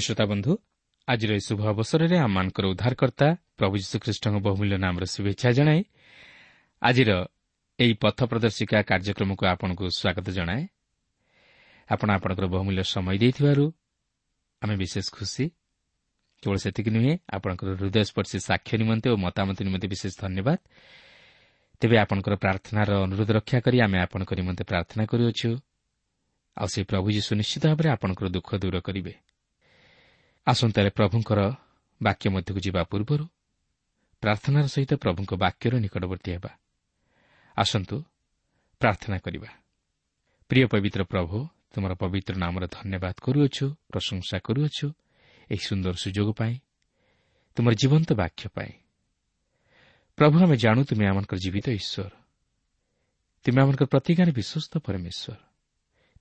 ପ୍ରିୟ 0.00 0.06
ଶ୍ରୋତା 0.06 0.24
ବନ୍ଧୁ 0.32 0.52
ଆଜିର 1.08 1.30
ଏହି 1.36 1.44
ଶୁଭ 1.44 1.60
ଅବସରରେ 1.72 2.16
ଆମମାନଙ୍କର 2.16 2.64
ଉଦ୍ଧାରକର୍ତ୍ତା 2.72 3.28
ପ୍ରଭୁ 3.58 3.74
ଯୀଶୁଖ୍ରୀଷ୍ଟଙ୍କ 3.82 4.36
ବହୁମୂଲ୍ୟ 4.46 4.76
ନାମର 4.78 5.04
ଶୁଭେଚ୍ଛା 5.04 5.48
ଜଣାଏ। 5.52 5.80
ଆଜିର 6.82 7.10
ଏହି 7.78 7.94
ପଥ 8.02 8.18
ପ୍ରଦର୍ଶିକା 8.30 8.78
କାର୍ଯ୍ୟକ୍ରମକୁ 8.90 9.42
ଆପଣଙ୍କୁ 9.52 9.84
ସ୍ୱାଗତ 10.00 10.26
ଜଣାଏ। 10.30 10.62
ଆପଣ 11.88 12.08
ଆପଣଙ୍କର 12.16 12.46
ବହୁମୂଲ୍ୟ 12.46 12.82
ସମୟ 12.84 13.16
ଦେଇଥିବାରୁ 13.18 13.64
ଆମେ 14.62 14.74
ବିଶେଷ 14.76 15.06
ଖୁସି। 15.12 15.44
କେବଳ 16.42 16.56
ସେତିକି 16.56 16.90
ନୁହେଁ 16.96 17.12
ଆପଣଙ୍କର 17.36 17.68
ହୃଦୟସ୍ପର୍ଶୀ 17.80 18.38
ସାକ୍ଷ୍ୟ 18.48 18.74
ନିମନ୍ତେ 18.80 19.08
ଓ 19.12 19.16
ମତାମତ 19.16 19.56
ନିମନ୍ତେ 19.66 19.86
ବିଶେଷ 19.92 20.12
ଧନ୍ୟବାଦ। 20.24 20.58
ତେବେ 21.80 21.96
ଆପଣଙ୍କର 22.04 22.34
ପ୍ରାର୍ଥନାର 22.36 22.90
ଅନୁରୋଧ 23.04 23.30
ରକ୍ଷା 23.36 23.58
କରି 23.60 23.76
ଆମେ 23.84 23.98
ଆପଣଙ୍କ 24.04 24.30
ନିମନ୍ତେ 24.40 24.64
ପ୍ରାର୍ଥନା 24.64 25.02
କରୁଅଛୁ। 25.04 25.50
ଆଉ 26.56 26.68
ସେ 26.72 26.80
ପ୍ରଭୁ 26.84 27.06
ଯୀ 27.12 27.20
ସୁନିଶ୍ଚିତ 27.20 27.62
ଭାବରେ 27.66 27.88
ଆପଣଙ୍କର 27.94 28.26
ଦୁଃଖ 28.28 28.48
ଦୂର 28.56 28.78
କରିବେ। 28.80 29.29
ଆସନ୍ତାରେ 30.50 30.90
ପ୍ରଭୁଙ୍କର 30.90 31.40
ବାକ୍ୟ 32.02 32.28
ମଧ୍ୟକୁ 32.30 32.60
ଯିବା 32.60 32.82
ପୂର୍ବରୁ 32.84 33.24
ପ୍ରାର୍ଥନାର 34.22 34.66
ସହିତ 34.66 34.92
ପ୍ରଭୁଙ୍କ 34.94 35.34
ବାକ୍ୟର 35.34 35.72
ନିକଟବର୍ତ୍ତୀ 35.78 36.30
ହେବା। 36.32 36.50
ଆସନ୍ତୁ 37.56 37.96
ପ୍ରାର୍ଥନା 38.78 39.18
କରିବା। 39.18 39.50
ପ୍ରିୟ 40.48 40.66
ପବିତ୍ର 40.66 41.02
ପ୍ରଭୁ 41.04 41.36
ତୁମର 41.72 41.92
ପବିତ୍ର 41.94 42.34
ନାମର 42.36 42.66
ଧନ୍ୟବାଦ 42.66 43.14
କରୁଅଛୁ 43.22 43.66
ପ୍ରଶଂସା 43.88 44.36
କରୁଅଛୁ 44.38 44.86
ଏହି 45.50 45.62
ସୁନ୍ଦର 45.66 45.92
ସୁଯୋଗ 45.92 46.28
ପାଇଁ 46.32 46.54
ତୁମର 47.56 47.72
ଜୀବନ୍ତ 47.74 48.12
ବାକ୍ୟ 48.12 48.48
ପାଇଁ। 48.54 48.72
ପ୍ରଭୁ 50.16 50.36
ଆମେ 50.42 50.56
ଜାଣୁ 50.56 50.84
ତୁମେ 50.84 51.04
ଆମଙ୍କର 51.06 51.38
ଜୀବିତ 51.38 51.66
ଈଶ୍ୱର। 51.70 52.10
ତୁମେ 53.44 53.58
ଆମଙ୍କର 53.62 53.86
ପ୍ରତିଜ୍ଞାରେ 53.86 54.32
ବିଶ୍ୱସ୍ତ 54.32 54.74
ପରମେଶ୍ୱର। 54.78 55.36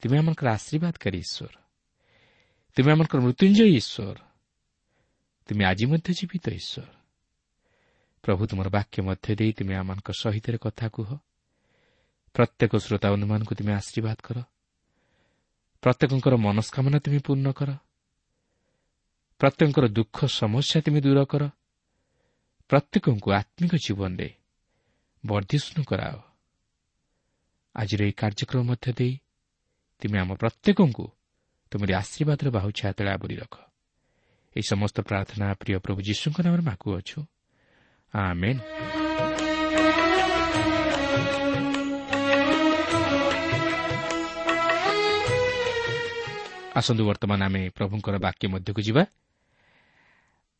ତୁମେ 0.02 0.16
ଆମଙ୍କର 0.18 0.48
ଆଶୀର୍ବାଦକାରୀ 0.50 1.18
ଈଶ୍ୱର। 1.18 1.69
ତୁମେ 2.77 2.89
ଆମଙ୍କର 2.94 3.19
ମୃତ୍ୟୁଞ୍ଜୟ 3.25 3.66
ଈଶ୍ୱର 3.80 4.18
ତୁମେ 5.50 5.63
ଆଜି 5.66 5.86
ମଧ୍ୟ 5.92 6.10
ଜୀବିତ 6.19 6.45
ଈଶ୍ୱର 6.60 6.88
ପ୍ରଭୁ 8.24 8.42
ତୁମର 8.50 8.68
ବାକ୍ୟ 8.69 8.98
ମଧ୍ୟ 9.07 9.31
ଦେଇ 9.39 9.51
ତୁମେ 9.57 9.74
ଆମମାନଙ୍କ 9.81 10.10
ସହିତ 10.13 10.45
କଥା 10.62 10.86
କୁହ 10.95 11.10
ପ୍ରତ୍ୟେକ 12.36 12.71
ଶ୍ରୋତାବନ୍ଧୁମାନଙ୍କୁ 12.77 13.54
ତୁମେ 13.60 13.71
ଆଶୀର୍ବାଦ 13.74 14.18
କର 14.27 14.38
ପ୍ରତ୍ୟେକଙ୍କର 15.83 16.33
ମନସ୍କାମନା 16.45 16.98
ତୁମେ 17.06 17.19
ପୂର୍ଣ୍ଣ 17.25 17.48
କର 17.60 17.69
ପ୍ରତ୍ୟେକଙ୍କର 19.42 19.86
ଦୁଃଖ 19.89 20.18
ସମସ୍ୟା 20.31 20.80
ତୁମେ 20.86 21.00
ଦୂର 21.01 21.19
କର 21.31 21.44
ପ୍ରତ୍ୟେକଙ୍କୁ 22.69 23.30
ଆତ୍ମିକ 23.33 23.74
ଜୀବନରେ 23.86 24.30
ବର୍ଦ୍ଧିଷ୍ଣୁ 25.24 25.81
କରାଅ 25.89 26.18
ଆଜିର 27.75 28.01
ଏହି 28.06 28.13
କାର୍ଯ୍ୟକ୍ରମ 28.21 28.62
ମଧ୍ୟ 28.69 28.92
ଦେଇ 29.00 29.13
ତୁମେ 30.01 30.18
ଆମ 30.19 30.31
ପ୍ରତ୍ୟେକଙ୍କୁ 30.42 31.06
ତୁମର 31.71 31.89
ଆଶୀର୍ବାଦର 31.98 32.48
ବାହୁ 32.50 32.69
ଛାତଳେ 32.71 33.10
ଆବରି 33.12 33.36
ରଖ। 33.36 33.56
ଏହି 34.56 34.66
ସମସ୍ତ 34.69 34.98
ପ୍ରାର୍ଥନା 35.01 35.54
ପ୍ରିୟ 35.54 35.80
ପ୍ରଭୁ 35.80 36.00
ଯୀଶୁଙ୍କ 36.01 36.38
ନାମରେ 36.42 36.62
ମାଗୁଅଛୁ। 36.62 37.19
ଆସନ୍ତୁ 46.75 47.04
ବର୍ତ୍ତମାନ 47.06 47.39
ଆମେ 47.44 47.69
ପ୍ରଭୁଙ୍କର 47.69 48.16
ବାକ୍ୟ 48.18 48.48
ମଧ୍ୟକୁ 48.48 48.81
ଯିବା। 48.81 49.04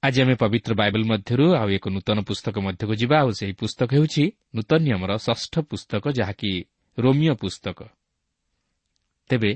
ଆଜି 0.03 0.21
ଆମେ 0.21 0.35
ପବିତ୍ର 0.35 0.71
ବାଇବଲ 0.73 1.03
ମଧ୍ୟରୁ 1.03 1.45
ଆଉ 1.56 1.69
ଏକ 1.69 1.85
ନୂତନ 1.89 2.17
ପୁସ୍ତକ 2.21 2.56
ମଧ୍ୟକୁ 2.59 2.94
ଯିବା। 2.95 3.15
ଆଉ 3.19 3.29
ସେହି 3.31 3.53
ପୁସ୍ତକ 3.53 3.89
ହେଉଛି 3.94 4.23
ନୂତନ 4.56 4.79
ନିୟମର 4.79 5.11
ଷଷ୍ଠ 5.17 5.53
ପୁସ୍ତକ 5.59 6.03
ଯାହାକି 6.09 6.51
ରୋମିଓ 7.00 7.33
ପୁସ୍ତକ। 7.35 7.79
ତେବେ 9.29 9.51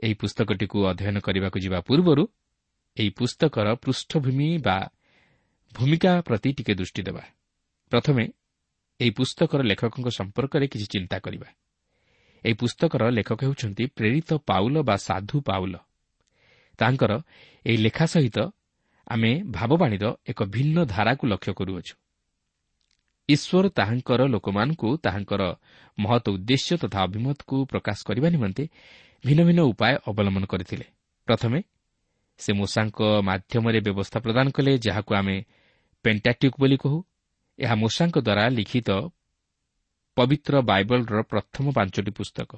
ଏହି 0.00 0.14
ପୁସ୍ତକଟିକୁ 0.14 0.86
ଅଧ୍ୟୟନ 0.86 1.18
କରିବାକୁ 1.18 1.58
ଯିବା 1.60 1.80
ପୂର୍ବରୁ 1.80 2.28
ଏହି 2.96 3.10
ପୁସ୍ତକର 3.10 3.74
ପୃଷ୍ଠଭୂମି 3.74 4.58
ବା 4.58 4.90
ଭୂମିକା 5.74 6.20
ପ୍ରତି 6.20 6.52
ଟିକେ 6.52 6.74
ଦୃଷ୍ଟି 6.74 7.02
ଦେବା। 7.02 7.22
ପ୍ରଥମେ 7.92 8.24
ଏହି 9.00 9.10
ପୁସ୍ତକର 9.10 9.60
ଲେଖକଙ୍କ 9.62 10.08
ସମ୍ପର୍କରେ 10.08 10.66
କିଛି 10.66 10.86
ଚିନ୍ତା 10.86 11.18
କରିବା। 11.18 11.48
ଏହି 12.44 12.54
ପୁସ୍ତକର 12.54 13.10
ଲେଖକ 13.10 13.40
ହେଉଛନ୍ତି 13.44 13.86
ପ୍ରେରିତ 13.86 14.30
ପାଉଲ 14.46 14.82
ବା 14.82 14.96
ସାଧୁ 14.96 15.40
ପାଉଲ। 15.40 15.74
ତାଙ୍କର 16.78 17.12
ଏହି 17.66 17.76
ଲେଖା 17.76 18.06
ସହିତ 18.06 18.38
ଆମେ 19.06 19.42
ଭାବବାଣୀର 19.50 20.04
ଏକ 20.28 20.44
ଭିନ୍ନ 20.44 20.84
ଧାରାକୁ 20.84 21.26
ଲକ୍ଷ୍ୟ 21.26 21.52
କରୁଅଛୁ। 21.52 21.94
ଈଶ୍ୱର 23.32 23.64
ତାହାଙ୍କର 23.78 24.20
ଲୋକମାନଙ୍କୁ 24.34 24.88
ତାହାଙ୍କର 25.04 25.42
ମହତ 25.98 26.24
ଉଦ୍ଦେଶ୍ୟ 26.36 26.74
ତଥା 26.82 26.98
ଅଭିମତକୁ 27.06 27.56
ପ୍ରକାଶ 27.72 27.98
କରିବା 28.08 28.28
ନିମନ୍ତେ 28.34 28.64
ଭିନ୍ନ 29.24 29.40
ଭିନ୍ନ 29.48 29.60
ଉପାୟ 29.72 29.94
ଅବଲମ୍ବନ 30.10 30.44
କରିଥିଲେ। 30.52 30.86
ପ୍ରଥମେ 31.28 31.58
ସେ 32.40 32.50
ମୂଷାଙ୍କ 32.52 32.98
ମାଧ୍ୟମରେ 33.28 33.78
ବ୍ୟବସ୍ଥା 33.86 34.18
ପ୍ରଦାନ 34.24 34.46
କଲେ 34.56 34.72
ଯାହାକୁ 34.86 35.10
ଆମେ 35.14 35.36
ପେଣ୍ଟାଟ୍ୟୁକ୍ 36.04 36.56
ବୋଲି 36.60 36.76
କହୁ। 36.82 36.98
ଏହା 37.58 37.74
ମୂଷାଙ୍କ 37.74 38.16
ଦ୍ୱାରା 38.18 38.44
ଲିଖିତ 38.48 38.90
ପବିତ୍ର 40.16 40.54
ବାଇବଲର 40.60 41.18
ପ୍ରଥମ 41.22 41.64
ପାଞ୍ଚଟି 41.76 42.10
ପୁସ୍ତକ। 42.10 42.50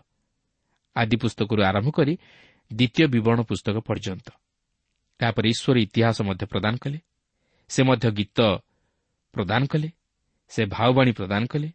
ଆଦି 0.97 1.17
ପୁସ୍ତକରୁ 1.17 1.61
ଆରମ୍ଭ 1.63 1.89
କରି 1.91 2.15
ଦ୍ୱିତୀୟ 2.71 3.05
ବିବରଣ 3.15 3.41
ପୁସ୍ତକ 3.43 3.77
ପର୍ଯ୍ୟନ୍ତ। 3.89 4.29
ଏହାପରେ 5.21 5.47
ଈଶ୍ୱର 5.55 5.77
ଇତିହାସ 5.87 6.17
ମଧ୍ୟ 6.29 6.45
ପ୍ରଦାନ 6.47 6.75
କଲେ। 6.77 6.99
ସେ 7.71 7.81
ମଧ୍ୟ 7.83 8.07
ଗୀତ 8.19 8.39
ପ୍ରଦାନ 9.35 9.63
କଲେ। 9.67 9.89
ସେ 10.53 10.63
ଭାଓବାଣୀ 10.75 11.13
ପ୍ରଦାନ 11.13 11.43
କଲେ 11.47 11.69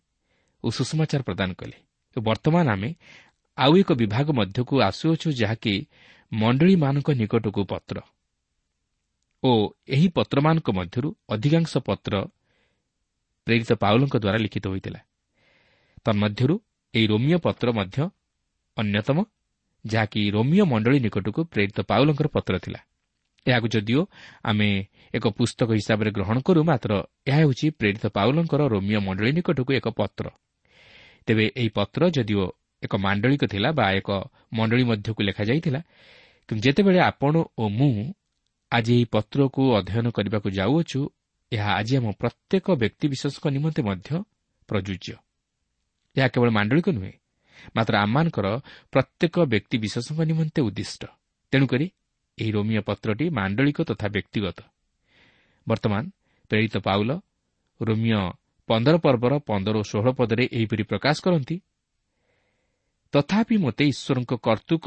ଓ 0.64 0.68
ସୁଷମାଚାର 0.70 1.22
ପ୍ରଦାନ 1.24 1.50
କଲେ। 1.60 1.78
ଓ 2.16 2.20
ବର୍ତ୍ତମାନ 2.22 2.66
ଆମେ 2.70 2.90
ଆଉ 3.58 3.72
ଏକ 3.82 3.90
ବିଭାଗ 4.02 4.28
ମଧ୍ୟକୁ 4.40 4.76
ଆସୁଅଛୁ 4.90 5.28
ଯାହାକି 5.42 5.74
ମଣ୍ଡଳୀମାନଙ୍କ 6.32 7.10
ନିକଟକୁ 7.22 7.62
ପତ୍ର। 7.72 7.98
ଓ 9.44 9.52
ଏହି 9.88 10.08
ପତ୍ରମାନଙ୍କ 10.18 10.68
ମଧ୍ୟରୁ 10.80 11.10
ଅଧିକାଂଶ 11.30 11.72
ପତ୍ର 11.88 12.14
ପ୍ରେରିତ 13.48 13.72
ପାଉଲଙ୍କ 13.74 14.16
ଦ୍ୱାରା 14.24 14.38
ଲିଖିତ 14.38 14.66
ହୋଇଥିଲା। 14.68 15.00
ତନ୍ମଧ୍ୟରୁ 16.06 16.56
ଏହି 16.94 17.06
ରୋମିଓ 17.08 17.38
ପତ୍ର 17.38 17.68
ମଧ୍ୟ 17.80 17.98
ଅନ୍ୟତମ 18.78 19.18
ଯାହାକି 19.86 20.22
ରୋମିଓ 20.32 20.64
ମଣ୍ଡଳୀ 20.66 21.00
ନିକଟକୁ 21.06 21.42
ପ୍ରେରିତ 21.54 21.78
ପାଉଲଙ୍କର 21.90 22.28
ପତ୍ର 22.28 22.54
ଥିଲା। 22.60 22.80
ଏହାକୁ 23.48 23.68
ଯଦିଓ 23.74 24.02
ଆମେ 24.50 24.70
ଏକ 25.14 25.26
ପୁସ୍ତକ 25.38 25.70
ହିସାବରେ 25.80 26.10
ଗ୍ରହଣ 26.18 26.38
କରୁ 26.48 26.62
ମାତ୍ର 26.70 26.92
ଏହା 27.30 27.40
ହେଉଛି 27.42 27.66
ପ୍ରେରିତ 27.80 28.06
ପାଉଲଙ୍କର 28.18 28.62
ରୋମିଓ 28.74 29.00
ମଣ୍ଡଳୀ 29.08 29.32
ନିକଟକୁ 29.38 29.72
ଏକ 29.80 29.88
ପତ୍ର। 30.00 30.26
ତେବେ 31.28 31.46
ଏହି 31.60 31.70
ପତ୍ର 31.78 32.02
ଯଦିଓ 32.18 32.44
ଏକ 32.84 32.94
ମାଣ୍ଡଳିକ 33.06 33.44
ଥିଲା 33.54 33.70
ବା 33.80 33.86
ଏକ 34.00 34.10
ମଣ୍ଡଳୀ 34.58 34.84
ମଧ୍ୟକୁ 34.92 35.22
ଲେଖାଯାଇଥିଲା 35.28 35.82
କିନ୍ତୁ 36.50 36.62
ଯେତେବେଳେ 36.66 37.00
ଆପଣ 37.12 37.34
ଓ 37.62 37.64
ମୁଁ 37.78 37.92
ଆଜି 38.72 38.92
ଏହି 38.98 39.06
ପତ୍ରକୁ 39.16 39.62
ଅଧ୍ୟୟନ 39.80 40.08
କରିବାକୁ 40.18 40.48
ଯାଉଅଛୁ 40.60 41.00
ଏହା 41.52 41.70
ଆଜି 41.80 41.94
ଆମ 42.00 42.08
ପ୍ରତ୍ୟେକ 42.22 42.66
ବ୍ୟକ୍ତିବିଶେଷଙ୍କ 42.82 43.46
ନିମନ୍ତେ 43.56 43.82
ମଧ୍ୟ 43.90 44.10
ପ୍ରଯୁଜ୍ୟ। 44.70 45.10
ଏହା 46.16 46.28
କେବଳ 46.34 46.50
ମାଣ୍ଡଳିକ 46.58 46.88
ନୁହେଁ 46.98 47.14
ମାତ୍ର 47.76 47.94
ଆମମାନଙ୍କର 48.04 48.48
ପ୍ରତ୍ୟେକ 48.94 49.36
ବ୍ୟକ୍ତିବିଶେଷଙ୍କ 49.52 50.20
ନିମନ୍ତେ 50.30 50.60
ଉଦ୍ଦିଷ୍ଟ। 50.68 51.02
ତେଣୁକରି 51.54 51.86
ଏହି 52.38 52.52
ରୋମିଓ 52.52 52.82
ପତ୍ରଟି 52.90 53.26
ମାଣ୍ଡଳିକ 53.38 53.78
ତଥା 53.90 54.08
ବ୍ୟକ୍ତିଗତ। 54.16 54.60
ବର୍ତ୍ତମାନ 55.68 56.04
ପ୍ରେରିତ 56.52 56.76
ପାଉଲ 56.88 57.10
ରୋମିଓ 57.80 58.22
ପନ୍ଦର 58.70 58.96
ପର୍ବର 58.98 59.34
ପନ୍ଦର 59.50 59.76
ଓ 59.78 59.84
ଷୋହଳ 59.92 60.10
ପଦରେ 60.20 60.44
ଏହିପରି 60.58 60.84
ପ୍ରକାଶ 60.92 61.18
କରନ୍ତି 61.26 61.56
ତଥାପି 63.14 63.56
ମୋତେ 63.64 63.84
ଈଶ୍ୱରଙ୍କ 63.92 64.32
କର୍ତ୍ତୃକ 64.48 64.86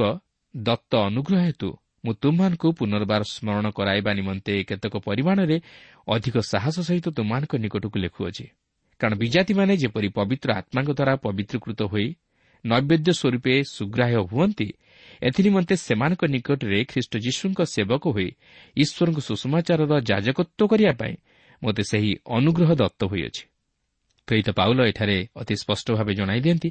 ଦତ୍ତ 0.55 0.93
ଅନୁଗ୍ରହ 1.09 1.41
ହେତୁ 1.49 1.69
ମୁଁ 2.05 2.13
ତୁମମାନଙ୍କୁ 2.23 2.69
ପୁନର୍ବାର 2.79 3.23
ସ୍ମରଣ 3.35 3.67
କରାଇବା 3.79 4.11
ନିମନ୍ତେ 4.19 4.53
କେତେକ 4.69 4.95
ପରିମାଣରେ 5.09 5.57
ଅଧିକ 6.07 6.37
ସାହସ 6.53 6.77
ସହିତ 6.89 7.07
ତୁମମାନଙ୍କ 7.17 7.53
ନିକଟକୁ 7.65 7.97
ଲେଖୁଅଛି। 8.05 8.45
କାରଣ 9.01 9.15
ବିଜାତିମାନେ 9.23 9.73
ଯେପରି 9.83 10.09
ପବିତ୍ର 10.19 10.49
ଆତ୍ମାଙ୍କ 10.61 10.91
ଦ୍ୱାରା 10.99 11.15
ପବିତ୍ରକୃତ 11.25 11.81
ହୋଇ 11.93 12.09
ନୈବେଦ୍ୟ 12.65 13.11
ସ୍ୱରୂପେ 13.21 13.55
ସୁଗ୍ରାହ୍ୟ 13.77 14.19
ହୁଅନ୍ତି 14.31 14.69
ଏଥିନିମନ୍ତେ 15.23 15.75
ସେମାନଙ୍କ 15.77 16.23
ନିକଟରେ 16.25 16.79
ଖ୍ରୀଷ୍ଟ 16.85 17.13
ଯୀଶୁଙ୍କ 17.17 17.61
ସେବକ 17.75 18.05
ହୋଇ 18.17 18.29
ଈଶ୍ୱରଙ୍କ 18.77 19.19
ସୁଷମାଚାରର 19.21 19.93
ଯାଜକତ୍ୱ 20.01 20.69
କରିବା 20.71 20.93
ପାଇଁ 20.93 21.15
ମୋତେ 21.63 21.83
ସେହି 21.83 22.13
ଅନୁଗ୍ରହ 22.37 22.71
ଦତ୍ତ 22.75 23.01
ହୋଇଅଛି। 23.05 23.43
ପ୍ରେରିତ 24.29 24.49
ପାଉଲ 24.51 24.79
ଏଠାରେ 24.91 25.17
ଅତି 25.37 25.55
ସ୍ପଷ୍ଟ 25.57 25.87
ଭାବେ 25.99 26.13
ଜଣାଇ 26.15 26.41
ଦିଅନ୍ତି 26.41 26.69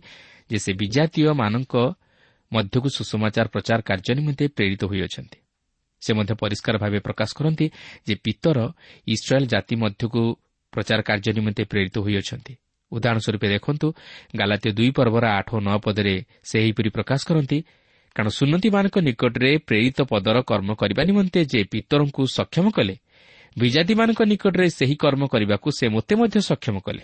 ଯେ 0.49 0.57
ସେ 0.59 0.71
ବିଜାତୀୟମାନଙ୍କ 0.73 1.75
ମଧ୍ୟକୁ 2.51 2.87
ସୁଷମାଚାର 2.89 3.47
ପ୍ରଚାର 3.47 3.79
କାର୍ଯ୍ୟ 3.81 4.13
ନିମନ୍ତେ 4.15 4.45
ପ୍ରେରିତ 4.47 4.81
ହୋଇଅଛନ୍ତି। 4.85 5.39
ସେ 6.01 6.11
ମଧ୍ୟ 6.13 6.33
ପରିଷ୍କାର 6.41 6.75
ଭାବେ 6.77 6.99
ପ୍ରକାଶ 6.99 7.29
କରନ୍ତି 7.37 7.65
ଯେ 8.07 8.15
ପିତର 8.15 8.57
ଇସ୍ରାଏଲ୍ 9.07 9.47
ଜାତି 9.47 9.75
ମଧ୍ୟକୁ 9.75 10.21
ପ୍ରଚାର 10.73 10.99
କାର୍ଯ୍ୟ 11.01 11.31
ନିମନ୍ତେ 11.33 11.63
ପ୍ରେରିତ 11.63 11.95
ହୋଇଅଛନ୍ତି। 11.99 12.53
ଉଦାହରଣ 12.91 13.19
ସ୍ୱରୂପ 13.19 13.43
ଦେଖନ୍ତୁ 13.45 13.87
ଗାଲାତୀୟ 14.39 14.71
ଦୁଇ 14.71 14.91
ପର୍ବର 14.91 15.25
ଆଠ 15.39 15.49
ଓ 15.55 15.59
ନଅ 15.59 15.77
ପଦରେ 15.85 16.15
ସେ 16.43 16.55
ଏହିପରି 16.63 16.89
ପ୍ରକାଶ 16.89 17.21
କରନ୍ତି 17.29 17.57
କାରଣ 18.15 18.29
ସୁନ୍ନତିମାନଙ୍କ 18.29 18.95
ନିକଟରେ 18.99 19.51
ପ୍ରେରିତ 19.67 19.97
ପଦର 20.11 20.37
କର୍ମ 20.41 20.69
କରିବା 20.81 21.01
ନିମନ୍ତେ 21.09 21.39
ଯେ 21.51 21.59
ପିତରଙ୍କୁ 21.71 22.21
ସକ୍ଷମ 22.37 22.65
କଲେ 22.69 22.95
ବିଜାତିମାନଙ୍କ 23.57 24.21
ନିକଟରେ 24.31 24.67
ସେହି 24.69 24.95
କର୍ମ 24.95 25.21
କରିବାକୁ 25.27 25.67
ସେ 25.77 25.85
ମୋତେ 25.89 26.13
ମଧ୍ୟ 26.15 26.39
ସକ୍ଷମ 26.41 26.75
କଲେ। 26.79 27.03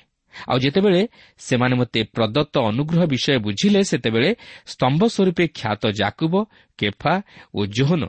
ଆଉ 0.51 0.57
ଯେତେବେଳେ 0.59 1.01
ସେମାନେ 1.39 1.75
ମୋତେ 1.75 1.99
ପ୍ରଦତ୍ତ 2.15 2.55
ଅନୁଗ୍ରହ 2.69 3.01
ବିଷୟ 3.05 3.37
ବୁଝିଲେ 3.39 3.81
ସେତେବେଳେ 3.83 4.29
ସ୍ତମ୍ଭ 4.67 5.01
ସ୍ୱରୂପେ 5.15 5.45
ଖ୍ୟାତ 5.57 5.83
ଜାକୁବ 5.91 6.33
କେଫା 6.79 7.13
ଓ 7.55 7.59
ଜୋହନ 7.65 8.03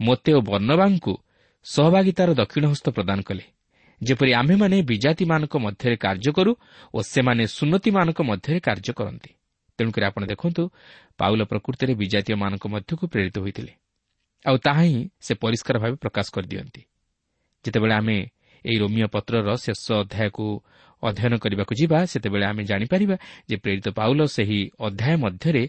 ମୋତେ 0.00 0.30
ଓ 0.32 0.40
ବର୍ଣ୍ଣବାଙ୍କୁ 0.40 1.12
ସହଭାଗିତାର 1.66 2.28
ଦକ୍ଷିଣ 2.34 2.64
ହସ୍ତ 2.72 2.86
ପ୍ରଦାନ 2.90 3.18
କଲେ। 3.20 3.44
ଯେପରି 4.00 4.32
ଆମ୍ଭେମାନେ 4.34 4.76
ବିଜାତିମାନଙ୍କ 4.82 5.54
ମଧ୍ୟରେ 5.56 5.96
କାର୍ଯ୍ୟ 5.96 6.30
କରୁ 6.32 6.52
ଓ 6.94 6.98
ସେମାନେ 7.02 7.42
ସୁନ୍ନତିମାନଙ୍କ 7.46 8.20
ମଧ୍ୟରେ 8.22 8.58
କାର୍ଯ୍ୟ 8.60 8.92
କରନ୍ତି। 8.98 9.30
ତେଣୁକରି 9.78 10.04
ଆପଣ 10.04 10.22
ଦେଖନ୍ତୁ 10.26 10.62
ପାଉଲ 11.18 11.40
ପ୍ରକୃତିରେ 11.44 11.92
ବିଜାତୀୟମାନଙ୍କ 11.94 12.64
ମଧ୍ୟକୁ 12.74 13.04
ପ୍ରେରିତ 13.12 13.36
ହୋଇଥିଲେ। 13.38 13.72
ଆଉ 14.44 14.56
ତାହା 14.58 14.82
ହିଁ 14.82 15.00
ସେ 15.20 15.32
ପରିଷ୍କାର 15.34 15.76
ଭାବେ 15.78 15.96
ପ୍ରକାଶ 16.04 16.26
କରିଦିଅନ୍ତି। 16.34 16.82
ଯେତେବେଳେ 17.64 17.94
ଆମେ 17.94 18.16
ଏହି 18.64 18.76
ରୋମିଓ 18.78 19.06
ପତ୍ରର 19.06 19.48
ଶେଷ 19.56 19.84
ଅଧ୍ୟାୟକୁ 20.02 20.46
ଅଧ୍ୟୟନ 21.02 21.32
କରିବାକୁ 21.38 21.72
ଯିବା 21.74 21.98
ସେତେବେଳେ 22.06 22.44
ଆମେ 22.46 22.62
ଜାଣିପାରିବା 22.64 23.16
ଯେ 23.48 23.56
ପ୍ରେରିତ 23.56 23.86
ପାଉଲ 23.98 24.20
ସେହି 24.26 24.60
ଅଧ୍ୟାୟ 24.78 25.16
ମଧ୍ୟରେ 25.16 25.64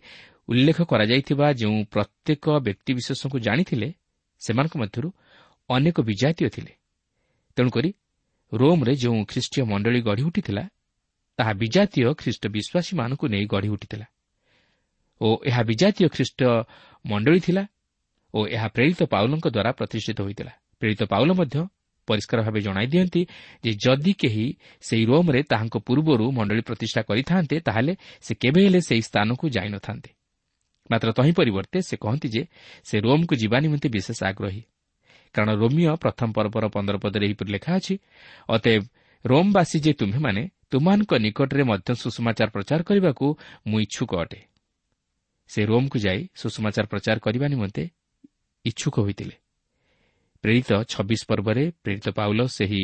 ଉଲ୍ଲେଖ 0.50 0.80
କରାଯାଇଥିବା 0.82 1.48
ଯେଉଁ 1.54 1.78
ପ୍ରତ୍ୟେକ 1.94 2.46
ବ୍ୟକ୍ତିବିଶେଷଙ୍କୁ 2.60 3.38
ଜାଣିଥିଲେ 3.40 3.90
ସେମାନଙ୍କ 4.42 4.76
ମଧ୍ୟରୁ 4.78 5.10
ଅନେକ 5.70 5.98
ବିଜାତୀୟ 6.02 6.50
ଥିଲେ। 6.50 6.74
ତେଣୁକରି 7.58 7.90
ରୋମ୍ରେ 8.52 8.94
ଯେଉଁ 8.96 9.20
ଖ୍ରୀଷ୍ଟୀୟ 9.26 9.62
ମଣ୍ଡଳୀ 9.64 10.00
ଗଢ଼ି 10.02 10.24
ଉଠିଥିଲା 10.24 10.64
ତାହା 11.40 11.54
ବିଜାତୀୟ 11.54 12.10
ଖ୍ରୀଷ୍ଟ 12.20 12.44
ବିଶ୍ୱାସୀମାନଙ୍କୁ 12.56 13.26
ନେଇ 13.34 13.46
ଗଢ଼ି 13.46 13.70
ଉଠିଥିଲା। 13.76 14.06
ଓ 15.22 15.28
ଏହା 15.50 15.62
ବିଜାତୀୟ 15.70 16.08
ଖ୍ରୀଷ୍ଟ 16.16 16.40
ମଣ୍ଡଳୀ 17.06 17.40
ଥିଲା 17.40 17.64
ଓ 18.34 18.40
ଏହା 18.48 18.68
ପ୍ରେରିତ 18.76 19.02
ପାଉଲଙ୍କ 19.14 19.46
ଦ୍ୱାରା 19.56 19.72
ପ୍ରତିଷ୍ଠିତ 19.80 20.20
ହୋଇଥିଲା। 20.26 20.54
ପ୍ରେରିତ 20.80 21.02
ପାଉଲ 21.04 21.30
ମଧ୍ୟ 21.40 21.58
ପରିଷ୍କାର 22.08 22.40
ଭାବେ 22.44 22.60
ଜଣାଇ 22.62 22.88
ଦିଅନ୍ତି 22.94 23.22
ଯେ 23.64 23.72
ଯଦି 23.84 24.14
କେହି 24.22 24.46
ସେହି 24.88 25.04
ରୋମ୍ରେ 25.06 25.40
ତାହାଙ୍କ 25.52 25.76
ପୂର୍ବରୁ 25.88 26.26
ମଣ୍ଡଳୀ 26.38 26.62
ପ୍ରତିଷ୍ଠା 26.70 27.02
କରିଥାନ୍ତେ 27.10 27.56
ତାହେଲେ 27.68 27.94
ସେ 28.26 28.34
କେବେ 28.42 28.62
ହେଲେ 28.66 28.80
ସେହି 28.90 29.04
ସ୍ଥାନକୁ 29.10 29.46
ଯାଇନଥାନ୍ତେ 29.56 30.10
ମାତ୍ର 30.92 31.10
ତହିଁ 31.18 31.32
ପରିବର୍ତ୍ତେ 31.40 31.80
ସେ 31.90 31.96
କହନ୍ତି 32.04 32.28
ଯେ 32.36 32.44
ସେ 32.84 32.96
ରୋମ୍କୁ 33.08 33.34
ଯିବା 33.42 33.58
ନିମନ୍ତେ 33.64 33.88
ବିଶେଷ 33.96 34.20
ଆଗ୍ରହୀ। 34.24 34.62
କାରଣ 35.36 35.50
ରୋମିଓ 35.62 35.94
ପ୍ରଥମ 35.96 36.30
ପର୍ବର 36.38 36.66
ପନ୍ଦର 36.76 36.96
ପଦରେ 37.04 37.24
ଏହିପରି 37.28 37.50
ଲେଖା 37.56 37.72
ଅଛି 37.80 37.96
ଅତଏବ 38.50 38.84
ରୋମ୍ବାସୀ 39.26 39.78
ଯେ 39.86 39.92
ତୁମ୍ଭେମାନେ 40.00 40.42
ତୁମମାନଙ୍କ 40.74 41.14
ନିକଟରେ 41.16 41.64
ମଧ୍ୟ 41.64 41.90
ସୁଷମାଚାର 41.94 42.50
ପ୍ରଚାର 42.50 42.80
କରିବାକୁ 42.84 43.26
ମୁଁ 43.68 43.80
ଇଚ୍ଛୁକ 43.80 44.12
ଅଟେ। 44.16 44.40
ସେ 45.48 45.62
ରୋମ୍କୁ 45.66 45.98
ଯାଇ 46.00 46.20
ସୁଷମାଚାର 46.36 46.86
ପ୍ରଚାର 46.86 47.18
କରିବା 47.20 47.48
ନିମନ୍ତେ 47.48 47.84
ଇଚ୍ଛୁକ 48.66 48.96
ହୋଇଥିଲେ। 49.00 49.36
ପ୍ରେରିତ 50.44 50.72
ଛବିଶ 50.84 51.22
ପର୍ବରେ 51.28 51.64
ପ୍ରେରିତ 51.84 52.08
ପାଉଲ 52.10 52.40
ସେହି 52.48 52.84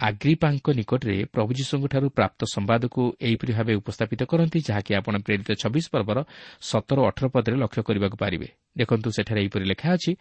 ଆଗ୍ରିପାଙ୍କ 0.00 0.66
ନିକଟରେ 0.74 1.16
ପ୍ରଭୁ 1.34 1.50
ଯୀଶୁଙ୍କଠାରୁ 1.54 2.06
ପ୍ରାପ୍ତ 2.10 2.40
ସମ୍ବାଦକୁ 2.54 3.02
ଏହିପରି 3.20 3.52
ଭାବେ 3.56 3.72
ଉପସ୍ଥାପିତ 3.80 4.20
କରନ୍ତି 4.24 4.58
ଯାହାକି 4.68 4.92
ଆପଣ 4.94 5.14
ପ୍ରେରିତ 5.26 5.50
ଛବିଶ 5.62 5.86
ପର୍ବର 5.94 6.18
ସତର 6.60 6.98
ଅଠର 7.08 7.26
ପଦରେ 7.34 7.56
ଲକ୍ଷ୍ୟ 7.62 7.82
କରିବାକୁ 7.88 8.16
ପାରିବେ। 8.16 8.48
ଦେଖନ୍ତୁ 8.78 9.08
ସେଠାରେ 9.16 9.40
ଏହିପରି 9.42 9.64
ଲେଖା 9.64 9.88
ଅଛି 9.96 10.12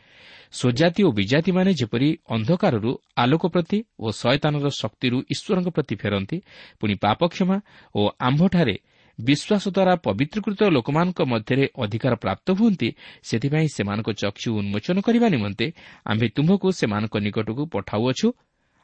ସ୍ୱଜାତି 0.54 1.02
ଓ 1.04 1.10
ବିଜାତିମାନେ 1.12 1.72
ଯେପରି 1.74 2.10
ଅନ୍ଧକାରରୁ 2.36 2.92
ଆଲୋକ 3.18 3.44
ପ୍ରତି 3.54 3.78
ଓ 4.00 4.08
ଶୟତାନର 4.14 4.68
ଶକ୍ତିରୁ 4.82 5.18
ଈଶ୍ୱରଙ୍କ 5.34 5.70
ପ୍ରତି 5.76 5.96
ଫେରନ୍ତି 6.02 6.38
ପୁଣି 6.80 6.94
ପାପକ୍ଷମା 7.04 7.58
ଓ 7.96 8.02
ଆମ୍ଭଠାରେ 8.20 8.76
ବିଶ୍ୱାସ 9.20 9.64
ଦ୍ୱାରା 9.70 9.94
ପବିତ୍ରକୃତ 10.06 10.62
ଲୋକମାନଙ୍କ 10.76 11.20
ମଧ୍ୟରେ 11.24 11.66
ଅଧିକାର 11.78 12.14
ପ୍ରାପ୍ତ 12.16 12.48
ହୁଅନ୍ତି 12.60 12.90
ସେଥିପାଇଁ 13.24 13.68
ସେମାନଙ୍କ 13.76 14.10
ଚକ୍ଷୁ 14.22 14.50
ଉନ୍ମୋଚନ 14.60 14.98
କରିବା 15.06 15.28
ନିମନ୍ତେ 15.36 15.66
ଆମ୍ଭେ 16.12 16.28
ତୁମ୍ଭକୁ 16.36 16.68
ସେମାନଙ୍କ 16.80 17.16
ନିକଟକୁ 17.26 17.64
ପଠାଉଅଛୁ 17.74 18.28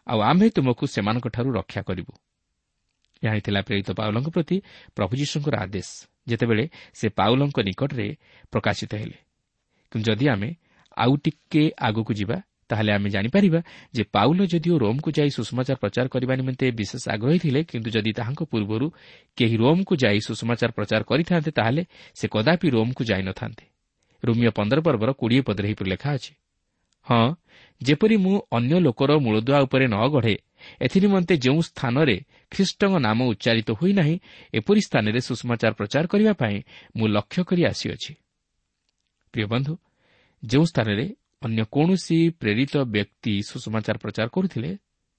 ଆଉ 0.07 0.19
ଆମ୍ଭେ 0.21 0.47
ତୁମକୁ 0.49 0.83
ସେମାନଙ୍କଠାରୁ 0.87 1.49
ରକ୍ଷା 1.53 1.81
କରିବୁ। 1.81 2.13
ଏହା 3.23 3.39
ଥିଲା 3.39 3.61
ପ୍ରେରିତ 3.61 3.89
ପାଉଲଙ୍କ 3.91 4.27
ପ୍ରତି 4.29 4.57
ପ୍ରଭୁ 4.95 5.13
ଯୀଶୁଙ୍କର 5.15 5.55
ଆଦେଶ। 5.59 5.89
ଯେତେବେଳେ 6.27 6.65
ସେ 6.93 7.07
ପାଉଲଙ୍କ 7.09 7.57
ନିକଟରେ 7.59 8.07
ପ୍ରକାଶିତ 8.53 8.91
ହେଲେ। 8.95 9.17
କିନ୍ତୁ 9.91 10.07
ଯଦି 10.11 10.25
ଆମେ 10.27 10.49
ଆଉ 10.97 11.13
ଟିକେ 11.17 11.63
ଆଗକୁ 11.79 12.13
ଯିବା 12.13 12.37
ତାହେଲେ 12.69 12.91
ଆମେ 12.93 13.09
ଜାଣିପାରିବା 13.09 13.59
ଯେ 13.93 14.03
ପାଉଲ 14.13 14.39
ଯଦିଓ 14.45 14.75
ରୋମ୍କୁ 14.77 15.09
ଯାଇ 15.11 15.29
ସୁଷମାଚାର 15.29 15.77
ପ୍ରଚାର 15.81 16.05
କରିବା 16.07 16.33
ନିମନ୍ତେ 16.35 16.65
ବିଶେଷ 16.71 17.03
ଆଗ୍ରହୀ 17.09 17.39
ଥିଲେ 17.39 17.59
କିନ୍ତୁ 17.63 17.89
ଯଦି 17.89 18.11
ତାହାଙ୍କ 18.13 18.41
ପୂର୍ବରୁ 18.51 18.87
କେହି 19.37 19.55
ରୋମ୍କୁ 19.57 19.93
ଯାଇ 19.95 20.19
ସୁଷମାଚାର 20.27 20.71
ପ୍ରଚାର 20.71 21.01
କରିଥାନ୍ତେ 21.09 21.51
ତାହେଲେ 21.51 21.83
ସେ 22.15 22.25
କଦାପି 22.27 22.67
ରୋମ୍କୁ 22.69 23.01
ଯାଇନଥାନ୍ତେ 23.09 23.65
ରୋମିଓ 24.23 24.51
ପନ୍ଦର 24.51 24.79
ପର୍ବର 24.81 25.09
କୋଡ଼ିଏ 25.11 25.41
ପଦରେ 25.41 25.65
ଏହିପରି 25.67 25.89
ଲେଖା 25.89 26.09
ଅଛି 26.13 26.31
ହଁ 27.09 27.27
ଯେପରି 27.81 28.15
ମୁଁ 28.17 28.35
ଅନ୍ୟ 28.51 28.79
ଲୋକର 28.79 29.11
ମୂଳଦୁଆ 29.19 29.59
ଉପରେ 29.59 29.85
ନ 29.87 29.97
ଗଢ଼େ 30.07 30.35
ଏଥିନିମନ୍ତେ 30.81 31.35
ଯେଉଁ 31.37 31.61
ସ୍ଥାନରେ 31.61 32.15
ଖ୍ରୀଷ୍ଟଙ୍କ 32.51 32.93
ନାମ 32.99 33.19
ଉଚ୍ଚାରିତ 33.31 33.69
ହୋଇନାହିଁ 33.71 34.15
ଏପରି 34.53 34.81
ସ୍ଥାନରେ 34.81 35.19
ସୁଷମାଚାର 35.19 35.71
ପ୍ରଚାର 35.73 36.03
କରିବା 36.07 36.33
ପାଇଁ 36.33 36.57
ମୁଁ 36.97 37.07
ଲକ୍ଷ୍ୟ 37.07 37.41
କରି 37.43 37.61
ଆସିଅଛି। 37.65 38.11
ଯେଉଁ 40.43 40.65
ସ୍ଥାନରେ 40.65 41.05
ଅନ୍ୟ 41.45 41.63
କୌଣସି 41.71 42.29
ପ୍ରେରିତ 42.29 42.73
ବ୍ୟକ୍ତି 42.85 43.33
ସୁଷମାଚାର 43.41 43.97
ପ୍ରଚାର 43.97 44.27
କରୁଥିଲେ 44.27 44.71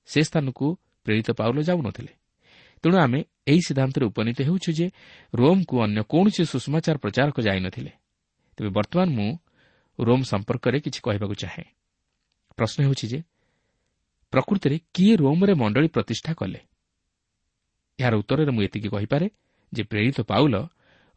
ସେ 0.09 0.21
ସ୍ଥାନକୁ 0.23 0.67
ପ୍ରେରିତ 1.07 1.29
ପାଉଲ 1.31 1.59
ଯାଉନଥିଲେ। 1.63 2.13
ତେଣୁ 2.85 2.97
ଆମେ 2.99 3.21
ଏହି 3.47 3.61
ସିଦ୍ଧାନ୍ତରେ 3.67 4.05
ଉପନୀତ 4.07 4.39
ହେଉଛୁ 4.49 4.71
ଯେ 4.73 4.87
ରୋମ୍କୁ 5.35 5.75
ଅନ୍ୟ 5.85 6.01
କୌଣସି 6.13 6.43
ସୁଷମାଚାର 6.45 6.97
ପ୍ରଚାରକ 6.99 7.37
ଯାଇନଥିଲେ। 7.41 7.93
ତେବେ 8.57 8.71
ବର୍ତ୍ତମାନ 8.71 9.09
ମୁଁ 9.19 9.31
ରୋମ୍ 9.99 10.25
ସମ୍ପର୍କରେ 10.25 10.79
କିଛି 10.81 11.01
କହିବାକୁ 11.01 11.35
ଚାହେଁ। 11.35 11.80
ପ୍ରଶ୍ନ 12.57 12.79
ହେଉଛି 12.85 13.07
ଯେ 13.09 13.21
ପ୍ରକୃତିରେ 14.33 14.77
କିଏ 14.95 15.15
ରୋମ୍ରେ 15.17 15.53
ମଣ୍ଡଳୀ 15.55 15.89
ପ୍ରତିଷ୍ଠା 15.89 16.33
କଲେ? 16.35 16.61
ଏହାର 17.99 18.15
ଉତ୍ତରରେ 18.17 18.51
ମୁଁ 18.51 18.63
ଏତିକି 18.63 18.89
କହିପାରେ 18.89 19.27
ଯେ 19.73 19.83
ପ୍ରେରିତ 19.83 20.19
ପାଉଲ 20.21 20.55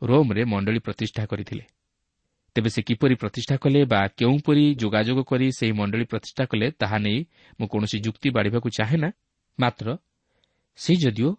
ରୋମ୍ରେ 0.02 0.42
ମଣ୍ଡଳୀ 0.46 0.80
ପ୍ରତିଷ୍ଠା 0.80 1.24
କରିଥିଲେ। 1.25 1.66
ତେବେ 2.56 2.70
ସେ 2.70 2.82
କିପରି 2.82 3.16
ପ୍ରତିଷ୍ଠା 3.16 3.56
କଲେ 3.58 3.86
ବା 3.86 4.08
କେଉଁପରି 4.08 4.66
ଯୋଗାଯୋଗ 4.75 5.20
କରି 5.24 5.48
ସେହି 5.52 5.72
ମଣ୍ଡଳୀ 5.72 6.06
ପ୍ରତିଷ୍ଠା 6.06 6.44
କଲେ 6.46 6.68
ତାହା 6.72 6.98
ନେଇ 6.98 7.20
ମୁଁ 7.60 7.68
କୌଣସି 7.68 7.98
ଯୁକ୍ତି 8.00 8.30
ବାଢ଼ିବାକୁ 8.30 8.70
ଚାହେଁ 8.70 8.98
ନା। 8.98 9.10
ମାତ୍ର 9.60 9.88
ସେ 10.75 10.94
ଯଦିଓ 10.96 11.30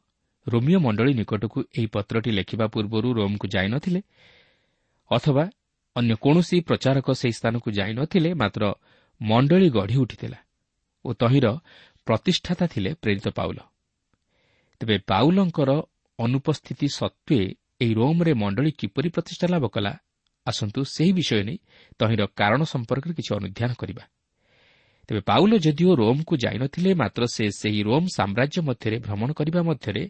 ରୋମିଓ 0.46 0.78
ମଣ୍ଡଳୀ 0.78 1.12
ନିକଟକୁ 1.14 1.58
ଏହି 1.78 1.86
ପତ୍ରଟି 1.86 2.30
ଲେଖିବା 2.30 2.66
ପୂର୍ବରୁ 2.66 3.08
ରୋମ୍କୁ 3.14 3.46
ଯାଇନଥିଲେ 3.48 4.00
ଅଥବା 5.10 5.44
ଅନ୍ୟ 5.96 6.14
କୌଣସି 6.14 6.56
ପ୍ରଚାରକ 6.60 7.06
ସେହି 7.10 7.32
ସ୍ଥାନକୁ 7.32 7.68
ଯାଇନଥିଲେ 7.70 8.30
ମାତ୍ର 8.34 8.62
ମଣ୍ଡଳୀ 9.20 9.68
ଗଢ଼ି 9.70 9.96
ଉଠିଥିଲା 9.96 10.38
ଓ 11.04 11.08
ତହିଁର 11.20 11.46
ପ୍ରତିଷ୍ଠାତା 12.06 12.64
ଥିଲେ 12.66 12.90
ପ୍ରେରିତ 13.02 13.26
ପାଉଲ। 13.28 13.58
ତେବେ 14.80 14.96
ପାଉଲଙ୍କର 15.10 15.70
ଅନୁପସ୍ଥିତି 16.18 16.86
ସତ୍ତ୍ୱେ 16.98 17.38
ଏହି 17.82 17.92
ରୋମ୍ରେ 17.94 18.32
ମଣ୍ଡଳୀ 18.34 18.70
କିପରି 18.80 19.08
ପ୍ରତିଷ୍ଠା 19.14 19.46
ଲାଭ 19.52 19.64
କଲା 19.74 19.92
ଆସନ୍ତୁ 20.46 20.80
ସେହି 20.94 21.12
ବିଷୟ 21.18 21.42
ନେଇ 21.48 21.58
ତହିଁର 21.98 22.22
କାରଣ 22.36 22.60
ସମ୍ପର୍କରେ 22.64 23.12
କିଛି 23.18 23.30
ଅନୁଧ୍ୟାନ 23.38 23.70
କରିବା। 23.80 24.04
ତେବେ 25.08 25.20
ପାଉଲ 25.20 25.52
ଯଦିଓ 25.64 25.90
ରୋମ୍କୁ 26.00 26.34
ଯାଇନଥିଲେ 26.36 26.90
ମାତ୍ର 26.94 27.22
ସେ 27.26 27.44
ସେହି 27.60 27.80
ରୋମ୍ 27.88 28.08
ସାମ୍ରାଜ୍ୟ 28.16 28.58
ମଧ୍ୟରେ 28.68 28.96
ଭ୍ରମଣ 29.06 29.28
କରିବା 29.38 29.60
ମଧ୍ୟରେ 29.68 30.04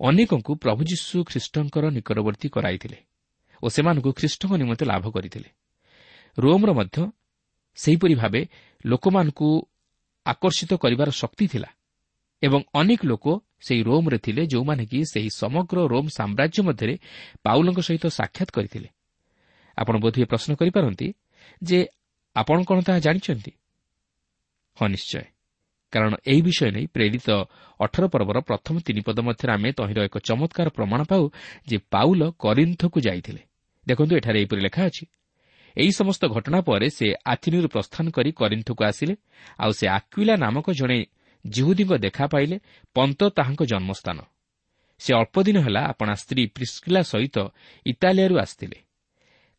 ଅନେକଙ୍କୁ 0.00 0.52
ପ୍ରଭୁ 0.62 0.82
ଯୀଶୁ 0.90 1.16
ଖ୍ରୀଷ୍ଟଙ୍କର 1.30 1.84
ନିକଟବର୍ତ୍ତୀ 1.96 2.48
କରାଇଥିଲେ 2.54 2.98
ଓ 3.62 3.66
ସେମାନଙ୍କୁ 3.74 4.10
ଖ୍ରୀଷ୍ଟଙ୍କ 4.18 4.52
ନିମନ୍ତେ 4.62 4.84
ଲାଭ 4.86 5.04
କରିଥିଲେ। 5.10 5.48
ରୋମ୍ର 6.38 6.70
ମଧ୍ୟ 6.78 6.98
ସେହିପରି 7.78 8.14
ଭାବେ 8.14 8.40
ଲୋକମାନଙ୍କୁ 8.84 9.48
ଆକର୍ଷିତ 10.26 10.72
କରିବାର 10.74 11.10
ଶକ୍ତି 11.10 11.46
ଥିଲା 11.48 11.70
ଏବଂ 12.42 12.60
ଅନେକ 12.74 13.00
ଲୋକ 13.04 13.26
ସେହି 13.60 13.82
ରୋମ୍ରେ 13.82 14.18
ଥିଲେ 14.18 14.42
ଯେଉଁମାନେ 14.46 14.84
କି 14.86 14.98
ସେହି 15.04 15.30
ସମଗ୍ର 15.34 15.78
ରୋମ୍ 15.86 16.08
ସାମ୍ରାଜ୍ୟ 16.08 16.60
ମଧ୍ୟରେ 16.62 16.94
ପାଉଲଙ୍କ 17.42 17.78
ସହିତ 17.80 18.04
ସାକ୍ଷାତ 18.18 18.48
କରିଥିଲେ। 18.50 18.88
ଆପଣ 19.78 19.94
ବୋଧହୁଏ 19.98 20.24
ପ୍ରଶ୍ନ 20.24 20.50
କରିପାରନ୍ତି 20.54 21.08
ଯେ 21.62 21.78
ଆପଣ 22.36 22.58
କ'ଣ 22.64 22.78
ତାହା 22.80 22.98
ଜାଣିଛନ୍ତି? 22.98 23.52
ହଁ 24.76 24.86
ନିଶ୍ଚୟ। 24.88 25.24
କାରଣ 25.92 26.12
ଏହି 26.26 26.40
ବିଷୟ 26.42 26.70
ନେଇ 26.70 26.86
ପ୍ରେରିତ 26.86 27.28
ଅଠର 27.80 28.04
ପର୍ବର 28.06 28.38
ପ୍ରଥମ 28.40 28.74
ତିନି 28.78 29.00
ପଦ 29.00 29.18
ମଧ୍ୟରେ 29.20 29.50
ଆମେ 29.52 29.70
ତହିଁର 29.72 29.98
ଏକ 30.04 30.16
ଚମତ୍କାର 30.18 30.68
ପ୍ରମାଣ 30.68 31.00
ପାଉ 31.10 31.24
ଯେ 31.66 31.76
ପାଉଲ 31.90 32.22
କରିନ୍ଥକୁ 32.38 32.98
ଯାଇଥିଲେ। 33.00 33.42
ଦେଖନ୍ତୁ 33.86 34.12
ଏଠାରେ 34.16 34.38
ଏହିପରି 34.40 34.60
ଲେଖା 34.62 34.82
ଅଛି। 34.86 35.04
ଏହି 35.76 35.92
ସମସ୍ତ 35.92 36.26
ଘଟଣା 36.26 36.60
ପରେ 36.60 36.90
ସେ 36.90 37.14
ଆଥିନିରୁ 37.26 37.68
ପ୍ରସ୍ଥାନ 37.68 38.10
କରି 38.10 38.32
କରିନ୍ଥକୁ 38.32 38.84
ଆସିଲେ। 38.84 39.14
ଆଉ 39.58 39.72
ସେ 39.72 39.88
ଆକ୍ୱିଲା 39.88 40.34
ନାମକ 40.36 40.70
ଜଣେ 40.70 41.06
ଜିହୁଦୀଙ୍କ 41.46 41.92
ଦେଖା 41.92 42.26
ପାଇଲେ 42.26 42.60
ପନ୍ତ 42.94 43.20
ତାହାଙ୍କ 43.28 43.62
ଜନ୍ମସ୍ଥାନ। 43.64 44.18
ସେ 44.98 45.14
ଅଳ୍ପଦିନ 45.14 45.56
ହେଲା 45.60 45.80
ଆପଣା 45.80 46.14
ସ୍ତ୍ରୀ 46.14 46.46
ପ୍ରିସ୍କିଲା 46.46 47.02
ସହିତ 47.02 47.36
ଇଟାଲିଆରୁ 47.86 48.38
ଆସିଥିଲେ। 48.38 48.78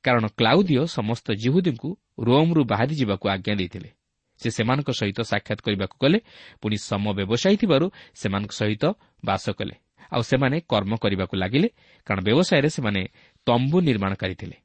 କାରଣ 0.03 0.27
କ୍ଲାଉଦିଓ 0.27 0.85
ସମସ୍ତ 0.85 1.31
ଜିହୁଦୀଙ୍କୁ 1.31 1.89
ରୋମ୍ରୁ 2.19 2.63
ବାହାରି 2.63 2.95
ଯିବାକୁ 2.95 3.29
ଆଜ୍ଞା 3.29 3.55
ଦେଇଥିଲେ। 3.55 3.89
ସେ 4.39 4.49
ସେମାନଙ୍କ 4.49 4.89
ସହିତ 4.91 5.19
ସାକ୍ଷାତ 5.21 5.59
କରିବାକୁ 5.61 5.95
ଗଲେ 6.01 6.19
ପୁଣି 6.61 6.77
ସମ 6.77 7.05
ବ୍ୟବସାୟୀ 7.13 7.57
ଥିବାରୁ 7.57 7.85
ସେମାନଙ୍କ 8.15 8.51
ସହିତ 8.51 8.83
ବାସ 9.25 9.49
କଲେ। 9.49 9.75
ଆଉ 10.11 10.21
ସେମାନେ 10.21 10.61
କର୍ମ 10.69 10.95
କରିବାକୁ 10.95 11.35
ଲାଗିଲେ 11.37 11.69
କାରଣ 12.05 12.19
ବ୍ୟବସାୟରେ 12.23 12.69
ସେମାନେ 12.69 13.01
ତମ୍ବୁ 13.45 13.81
ନିର୍ମାଣକାରୀ 13.81 14.35
ଥିଲେ। 14.35 14.57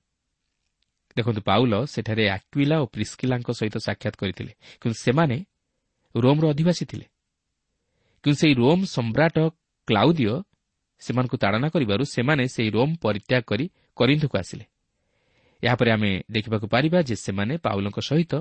ଦେଖନ୍ତୁ 1.16 1.40
ପାଉଲ 1.40 1.75
ସେଠାରେ 1.85 2.25
ଆକ୍ୱିଲା 2.28 2.76
ଓ 2.83 2.87
ପ୍ରିସ୍କିଲାଙ୍କ 2.87 3.49
ସହିତ 3.50 3.76
ସାକ୍ଷାତ 3.87 4.14
କରିଥିଲେ। 4.16 4.52
କିନ୍ତୁ 4.80 4.97
ସେମାନେ 4.99 5.37
ରୋମ୍ର 6.14 6.44
ଅଧିବାସୀ 6.50 6.85
ଥିଲେ। 6.85 7.06
କିନ୍ତୁ 8.25 8.38
ସେହି 8.40 8.54
ରୋମ୍ 8.54 8.83
ସମ୍ରାଟ 8.85 9.37
କ୍ଲାଉଦିଓ 9.88 10.42
ସେମାନଙ୍କୁ 10.99 11.37
ତାଡ଼ନା 11.37 11.68
କରିବାରୁ 11.68 12.02
ସେମାନେ 12.04 12.44
ସେହି 12.49 12.71
ରୋମ୍ 12.71 12.92
ପରିତ୍ୟାଗ 13.02 13.42
କରି 13.50 13.66
କରିନ୍ଧକୁ 13.97 14.38
ଆସିଲେ। 14.38 14.64
ଏହାପରେ 15.62 15.90
ଆମେ 15.90 16.11
ଦେଖିବାକୁ 16.30 16.66
ପାରିବା 16.66 16.99
ଯେ 17.02 17.16
ସେମାନେ 17.16 17.54
ପାଉଲଙ୍କ 17.56 17.99
ସହିତ 18.00 18.33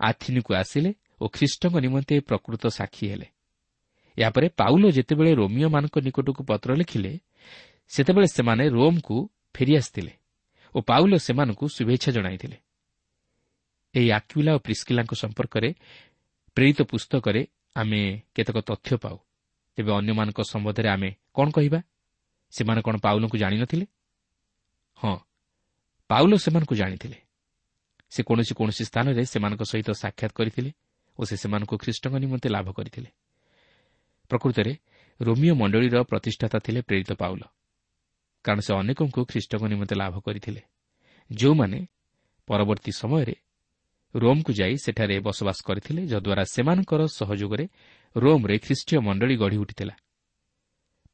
ଆଥିନିକୁ 0.00 0.54
ଆସିଲେ 0.54 0.90
ଓ 1.22 1.24
ଖ୍ରୀଷ୍ଟଙ୍କ 1.28 1.74
ନିମନ୍ତେ 1.84 2.14
ପ୍ରକୃତ 2.20 2.62
ସାକ୍ଷୀ 2.68 3.04
ହେଲେ। 3.10 3.26
ଏହାପରେ 4.18 4.46
ପାଉଲ 4.48 4.82
ଯେତେବେଳେ 4.90 5.32
ରୋମିଓମାନଙ୍କ 5.34 5.96
ନିକଟକୁ 5.98 6.42
ପତ୍ର 6.44 6.70
ଲେଖିଲେ 6.74 7.12
ସେତେବେଳେ 7.88 8.26
ସେମାନେ 8.26 8.64
ରୋମ୍କୁ 8.68 9.16
ଫେରିଆସିଥିଲେ 9.54 10.12
ଓ 10.78 10.80
ପାଉଲ 10.80 11.12
ସେମାନଙ୍କୁ 11.18 11.64
ଶୁଭେଚ୍ଛା 11.68 12.10
ଜଣାଇଥିଲେ। 12.12 12.56
ଏହି 13.94 14.10
ଆକ୍ୱିଲା 14.10 14.52
ଓ 14.54 14.58
ପ୍ରିସ୍କିଲାଙ୍କ 14.58 15.12
ସମ୍ପର୍କରେ 15.14 15.68
ପ୍ରେରିତ 16.54 16.80
ପୁସ୍ତକରେ 16.82 17.42
ଆମେ 17.74 18.00
କେତେକ 18.34 18.56
ତଥ୍ୟ 18.58 18.96
ପାଉ। 18.96 19.16
ତେବେ 19.78 19.90
ଅନ୍ୟମାନଙ୍କ 19.92 20.40
ସମ୍ବନ୍ଧରେ 20.52 20.88
ଆମେ 20.88 21.10
କ'ଣ 21.34 21.46
କହିବା? 21.50 21.80
ସେମାନେ 22.52 22.80
କ'ଣ 22.82 22.94
ପାଉଲଙ୍କୁ 22.96 23.36
ଜାଣିନଥିଲେ? 23.38 23.86
ହଁ 24.98 25.16
ପାଉଲ 26.10 26.32
ସେମାନଙ୍କୁ 26.36 26.74
ଜାଣିଥିଲେ। 26.74 27.18
ସେ 28.10 28.20
କୌଣସି 28.22 28.52
କୌଣସି 28.54 28.84
ସ୍ଥାନରେ 28.84 29.22
ସେମାନଙ୍କ 29.24 29.62
ସହିତ 29.62 29.90
ସାକ୍ଷାତ 30.02 30.32
କରିଥିଲେ 30.34 30.70
ଓ 31.18 31.20
ସେ 31.24 31.36
ସେମାନଙ୍କୁ 31.36 31.74
ଖ୍ରୀଷ୍ଟଙ୍କ 31.76 32.14
ନିମନ୍ତେ 32.24 32.48
ଲାଭ 32.48 32.66
କରିଥିଲେ। 32.72 33.10
ପ୍ରକୃତରେ 34.30 34.72
ରୋମିଓ 35.20 35.54
ମଣ୍ଡଳୀର 35.54 35.96
ପ୍ରତିଷ୍ଠାତା 36.02 36.58
ଥିଲେ 36.58 36.80
ପ୍ରେରିତ 36.82 37.12
ପାଉଲ। 37.12 37.42
କାରଣ 38.44 38.60
ସେ 38.60 38.72
ଅନେକଙ୍କୁ 38.74 39.20
ଖ୍ରୀଷ୍ଟଙ୍କ 39.24 39.62
ନିମନ୍ତେ 39.62 39.94
ଲାଭ 39.94 40.14
କରିଥିଲେ। 40.20 40.62
ଯେଉଁମାନେ 41.30 41.78
ପରବର୍ତ୍ତୀ 42.48 42.92
ସମୟରେ 42.92 43.34
ରୋମ୍କୁ 44.14 44.52
ଯାଇ 44.52 44.74
ସେଠାରେ 44.76 45.20
ବସବାସ 45.20 45.58
କରିଥିଲେ 45.62 46.02
ଯଦ୍ୱାରା 46.06 46.44
ସେମାନଙ୍କର 46.44 47.00
ସହଯୋଗରେ 47.18 47.64
ରୋମ୍ରେ 48.16 48.58
ଖ୍ରୀଷ୍ଟୀୟ 48.58 48.98
ମଣ୍ଡଳୀ 49.00 49.36
ଗଢ଼ି 49.36 49.56
ଉଠିଥିଲା। 49.56 49.94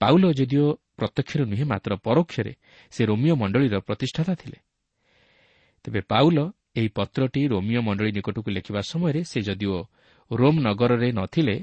ପାଉଲ 0.01 0.25
ଯଦିଓ 0.33 0.67
ପ୍ରତ୍ୟକ୍ଷରେ 0.99 1.45
ନୁହେଁ 1.45 1.65
ମାତ୍ର 1.65 1.93
ପରୋକ୍ଷରେ 1.97 2.53
ସେ 2.91 3.03
ରୋମିଓ 3.05 3.35
ମଣ୍ଡଳୀର 3.35 3.77
ପ୍ରତିଷ୍ଠାତା 3.81 4.35
ଥିଲେ। 4.35 4.59
ତେବେ 5.85 6.01
ପାଉଲ 6.01 6.39
ଏହି 6.77 6.89
ପତ୍ରଟି 6.89 7.41
ରୋମିଓ 7.49 7.81
ମଣ୍ଡଳୀ 7.81 8.11
ନିକଟକୁ 8.13 8.51
ଲେଖିବା 8.51 8.81
ସମୟରେ 8.81 9.21
ସେ 9.25 9.39
ଯଦିଓ 9.41 9.79
ରୋମ୍ 10.31 10.59
ନଗରରେ 10.61 11.09
ନଥିଲେ 11.13 11.57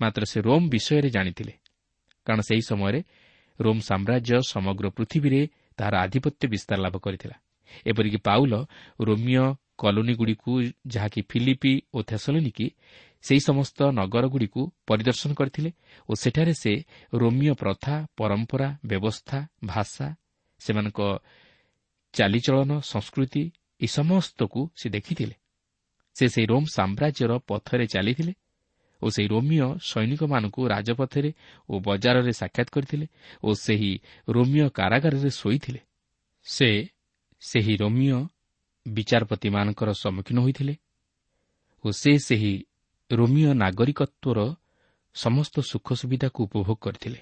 ମାତ୍ର 0.00 0.22
ସେ 0.24 0.38
ରୋମ୍ 0.40 0.66
ବିଷୟରେ 0.70 1.08
ଜାଣିଥିଲେ। 1.10 1.54
କାରଣ 2.26 2.40
ସେହି 2.40 2.62
ସମୟରେ 2.62 3.00
ରୋମ୍ 3.60 3.80
ସାମ୍ରାଜ୍ୟ 3.80 4.38
ସମଗ୍ର 4.42 4.86
ପୃଥିବୀରେ 4.90 5.40
ତାହାର 5.78 5.94
ଆଧିପତ୍ୟ 5.96 6.44
ବିସ୍ତାର 6.48 6.78
ଲାଭ 6.80 6.96
କରିଥିଲା। 6.98 7.36
ଏପରିକି 7.86 8.18
ପାଉଲ 8.18 8.52
ରୋମିଓ 9.00 9.46
କଲୋନୀଗୁଡ଼ିକୁ 9.78 10.52
ଯାହାକି 10.86 11.20
ଫିଲିପି 11.30 11.72
ଓ 11.94 11.98
ଥେସଲୋନିକି 12.02 12.66
ସେହି 13.24 13.40
ସମସ୍ତ 13.40 13.78
ନଗରଗୁଡ଼ିକୁ 13.90 14.62
ପରିଦର୍ଶନ 14.86 15.30
କରିଥିଲେ 15.34 15.70
ଓ 16.08 16.12
ସେଠାରେ 16.14 16.54
ସେ 16.54 16.72
ରୋମିଓ 17.12 17.54
ପ୍ରଥା 17.54 17.94
ପରମ୍ପରା 18.16 18.68
ବ୍ୟବସ୍ଥା 18.84 19.38
ଭାଷା 19.64 20.06
ସେମାନଙ୍କ 20.60 21.00
ଚାଲିଚଳନ 22.14 22.70
ସଂସ୍କୃତି 22.82 23.42
ଏହି 23.80 23.88
ସମସ୍ତକୁ 23.88 24.60
ସେ 24.76 24.86
ଦେଖିଥିଲେ। 24.88 25.36
ସେ 26.16 26.24
ସେହି 26.28 26.46
ରୋମ୍ 26.46 26.66
ସାମ୍ରାଜ୍ୟର 26.66 27.32
ପଥରେ 27.48 27.86
ଚାଲିଥିଲେ 27.86 28.32
ଓ 29.02 29.06
ସେହି 29.08 29.28
ରୋମିଓ 29.28 29.68
ସୈନିକମାନଙ୍କୁ 29.82 30.60
ରାଜପଥରେ 30.68 31.30
ଓ 31.68 31.74
ବଜାରରେ 31.80 32.32
ସାକ୍ଷାତ 32.32 32.68
କରିଥିଲେ 32.70 33.06
ଓ 33.42 33.48
ସେହି 33.54 33.92
ରୋମିଓ 34.28 34.66
କାରାଗାରରେ 34.68 35.30
ଶୋଇଥିଲେ। 35.30 35.80
ସେ 36.46 36.68
ସେହି 37.40 37.74
ରୋମିଓ 37.76 38.18
ବିଚାରପତିମାନଙ୍କର 38.86 39.90
ସମ୍ମୁଖୀନ 39.92 40.38
ହୋଇଥିଲେ 40.40 40.74
ଓ 41.84 41.86
ସେ 41.90 42.12
ସେହି 42.18 42.54
ରୋମିଓ 43.10 43.50
ନାଗରିକତ୍ୱର 43.52 44.38
ସମସ୍ତ 45.14 45.56
ସୁଖ 45.60 45.86
ସୁବିଧାକୁ 45.92 46.38
ଉପଭୋଗ 46.44 46.78
କରିଥିଲେ। 46.80 47.20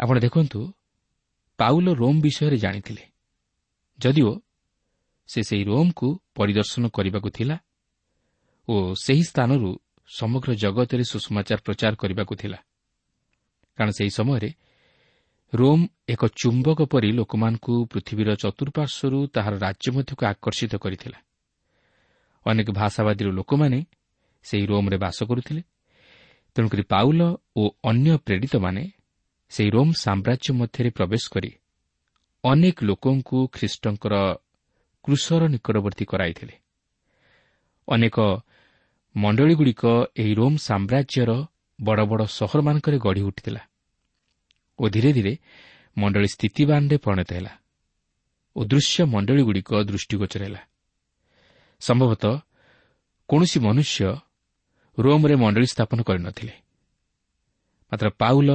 ଆପଣ 0.00 0.16
ଦେଖନ୍ତୁ 0.18 0.60
ପାଉଲ 1.58 1.86
ରୋମ୍ 1.92 2.20
ବିଷୟରେ 2.20 2.56
ଜାଣିଥିଲେ। 2.56 3.02
ଯଦିଓ 3.98 4.32
ସେ 5.28 5.40
ସେହି 5.42 5.64
ରୋମ୍କୁ 5.64 6.08
ପରିଦର୍ଶନ 6.34 6.84
କରିବାକୁ 6.88 7.28
ଥିଲା 7.30 7.56
ଓ 8.68 8.74
ସେହି 8.94 9.22
ସ୍ଥାନରୁ 9.22 9.70
ସମଗ୍ର 10.08 10.54
ଜଗତରେ 10.54 11.04
ସୁଷମାଚାର 11.04 11.58
ପ୍ରଚାର 11.64 11.94
କରିବାକୁ 11.94 12.34
ଥିଲା। 12.34 12.58
କାରଣ 13.76 13.90
ସେହି 13.90 14.10
ସମୟରେ 14.10 14.50
ରୋମ୍ 15.54 15.88
ଏକ 16.08 16.22
ଚୁମ୍ବକ 16.26 16.78
ପରି 16.82 17.12
ଲୋକମାନଙ୍କୁ 17.12 17.86
ପୃଥିବୀର 17.86 18.28
ଚତୁଃପାର୍ଶ୍ୱରୁ 18.34 19.26
ତାହାର 19.26 19.54
ରାଜ୍ୟ 19.58 19.88
ମଧ୍ୟକୁ 19.92 20.22
ଆକର୍ଷିତ 20.26 20.76
କରିଥିଲା। 20.76 21.18
ଅନେକ 22.46 22.68
ଭାଷାବାଦୀର 22.72 23.28
ଲୋକମାନେ 23.30 23.86
ସେହି 24.42 24.66
ରୋମ୍ରେ 24.66 24.96
ବାସ 24.96 25.18
କରୁଥିଲେ। 25.24 25.62
ତେଣୁକରି 26.54 26.82
ପାଉଲ 26.82 27.20
ଓ 27.56 27.62
ଅନ୍ୟ 27.84 28.18
ପ୍ରେରିତମାନେ 28.18 28.90
ସେହି 29.48 29.70
ରୋମ୍ 29.70 29.92
ସାମ୍ରାଜ୍ୟ 29.92 30.52
ମଧ୍ୟରେ 30.52 30.90
ପ୍ରବେଶ 30.90 31.24
କରି 31.32 31.50
ଅନେକ 32.44 32.76
ଲୋକଙ୍କୁ 32.84 33.38
ଖ୍ରୀଷ୍ଟଙ୍କର 33.52 34.14
କୃଷର 35.04 35.42
ନିକଟବର୍ତ୍ତୀ 35.48 36.04
କରାଇଥିଲେ। 36.04 36.54
ଅନେକ 37.88 38.16
ମଣ୍ଡଳୀଗୁଡ଼ିକ 39.22 39.84
ଏହି 40.20 40.32
ରୋମ୍ 40.34 40.56
ସାମ୍ରାଜ୍ୟର 40.68 41.30
ବଡ଼ 41.78 42.02
ବଡ଼ 42.10 42.22
ସହରମାନଙ୍କରେ 42.38 42.96
ଗଢ଼ି 43.06 43.22
ଉଠିଥିଲା 43.28 43.62
ଓ 44.78 44.84
ଧୀରେ 44.94 45.10
ଧୀରେ 45.12 45.32
ମଣ୍ଡଳୀ 45.96 46.28
ସ୍ଥିତିବାନରେ 46.34 46.96
ପରିଣତ 47.04 47.30
ହେଲା 47.36 47.52
ଓ 48.56 48.60
ଦୃଶ୍ୟ 48.64 48.98
ମଣ୍ଡଳୀଗୁଡ଼ିକ 49.12 49.70
ଦୃଷ୍ଟିଗୋଚର 49.88 50.42
ହେଲା। 50.44 50.62
ସମ୍ଭବତଃ 51.82 52.34
କୌଣସି 53.28 53.58
ମନୁଷ୍ୟ 53.66 54.00
ରୋମ୍ରେ 54.98 55.34
ମଣ୍ଡଳୀ 55.42 55.66
ସ୍ଥାପନ 55.74 55.98
କରିନଥିଲେ। 56.08 56.54
ମାତ୍ର 57.92 58.08
ପାଉଲ 58.20 58.50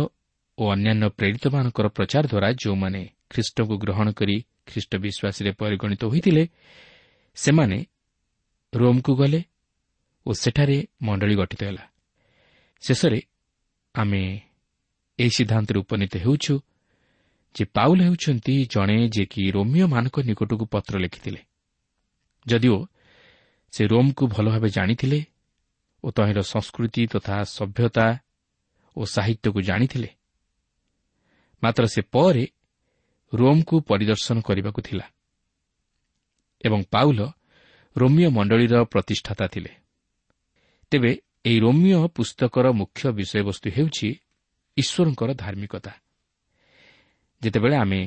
ଓ 0.58 0.64
ଅନ୍ୟାନ୍ୟ 0.74 1.06
ପ୍ରେରିତମାନଙ୍କର 1.18 1.88
ପ୍ରଚାର 1.98 2.24
ଦ୍ୱାରା 2.32 2.50
ଯେଉଁମାନେ 2.62 3.02
ଖ୍ରୀଷ୍ଟଙ୍କୁ 3.32 3.76
ଗ୍ରହଣ 3.84 4.08
କରି 4.20 4.36
ଖ୍ରୀଷ୍ଟ 4.68 4.92
ବିଶ୍ୱାସରେ 5.04 5.52
ପରିଗଣିତ 5.62 6.02
ହୋଇଥିଲେ 6.12 6.44
ସେମାନେ 7.38 7.78
ରୋମ୍କୁ 8.74 9.14
ଗଲେ 9.16 9.40
ଓ 10.26 10.32
ସେଠାରେ 10.34 10.78
ମଣ୍ଡଳୀ 11.02 11.36
ଗଠିତ 11.36 11.62
ହେଲା। 11.64 11.86
ଶେଷରେ 12.84 13.20
ଆମେ 13.96 14.24
ଏହି 15.20 15.32
ସିଦ୍ଧାନ୍ତରେ 15.38 15.78
ଉପନୀତ 15.80 16.14
ହେଉଛୁ 16.26 16.54
ଯେ 17.56 17.64
ପାଉଲ 17.76 18.00
ହେଉଛନ୍ତି 18.08 18.54
ଜଣେ 18.66 18.98
ଯିଏକି 19.14 19.42
ରୋମିଓମାନଙ୍କ 19.56 20.18
ନିକଟକୁ 20.28 20.66
ପତ୍ର 20.66 20.94
ଲେଖିଥିଲେ। 20.98 21.42
ଯଦିଓ 22.46 22.78
ସେ 23.74 23.84
ରୋମ୍କୁ 23.88 24.24
ଭଲ 24.28 24.46
ଭାବେ 24.50 24.70
ଜାଣିଥିଲେ 24.70 25.20
ଓ 26.04 26.08
ତହିଁର 26.12 26.40
ସଂସ୍କୃତି 26.54 27.02
ତଥା 27.14 27.36
ସଭ୍ୟତା 27.58 28.06
ଓ 28.98 29.02
ସାହିତ୍ୟକୁ 29.06 29.60
ଜାଣିଥିଲେ 29.62 30.10
ମାତ୍ର 31.64 31.84
ସେ 31.86 32.02
ପରେ 32.14 32.46
ରୋମ୍କୁ 33.34 33.76
ପରିଦର୍ଶନ 33.90 34.38
କରିବାକୁ 34.42 34.80
ଥିଲା 34.82 35.06
ଏବଂ 36.62 36.80
ପାଉଲ 36.94 37.20
ରୋମିଓ 37.96 38.30
ମଣ୍ଡଳୀର 38.30 38.74
ପ୍ରତିଷ୍ଠାତା 38.84 39.46
ଥିଲେ। 39.48 39.72
ତେବେ 40.94 41.12
ଏହି 41.46 41.58
ରୋମିଓ 41.60 42.02
ପୁସ୍ତକର 42.08 42.66
ମୁଖ୍ୟ 42.72 43.04
ବିଷୟବସ୍ତୁ 43.18 43.68
ହେଉଛି 43.76 44.10
ଈଶ୍ୱରଙ୍କର 44.78 45.30
ଧାର୍ମିକତା। 45.34 45.94
ଯେତେବେଳେ 47.42 47.76
ଆମେ 47.76 48.02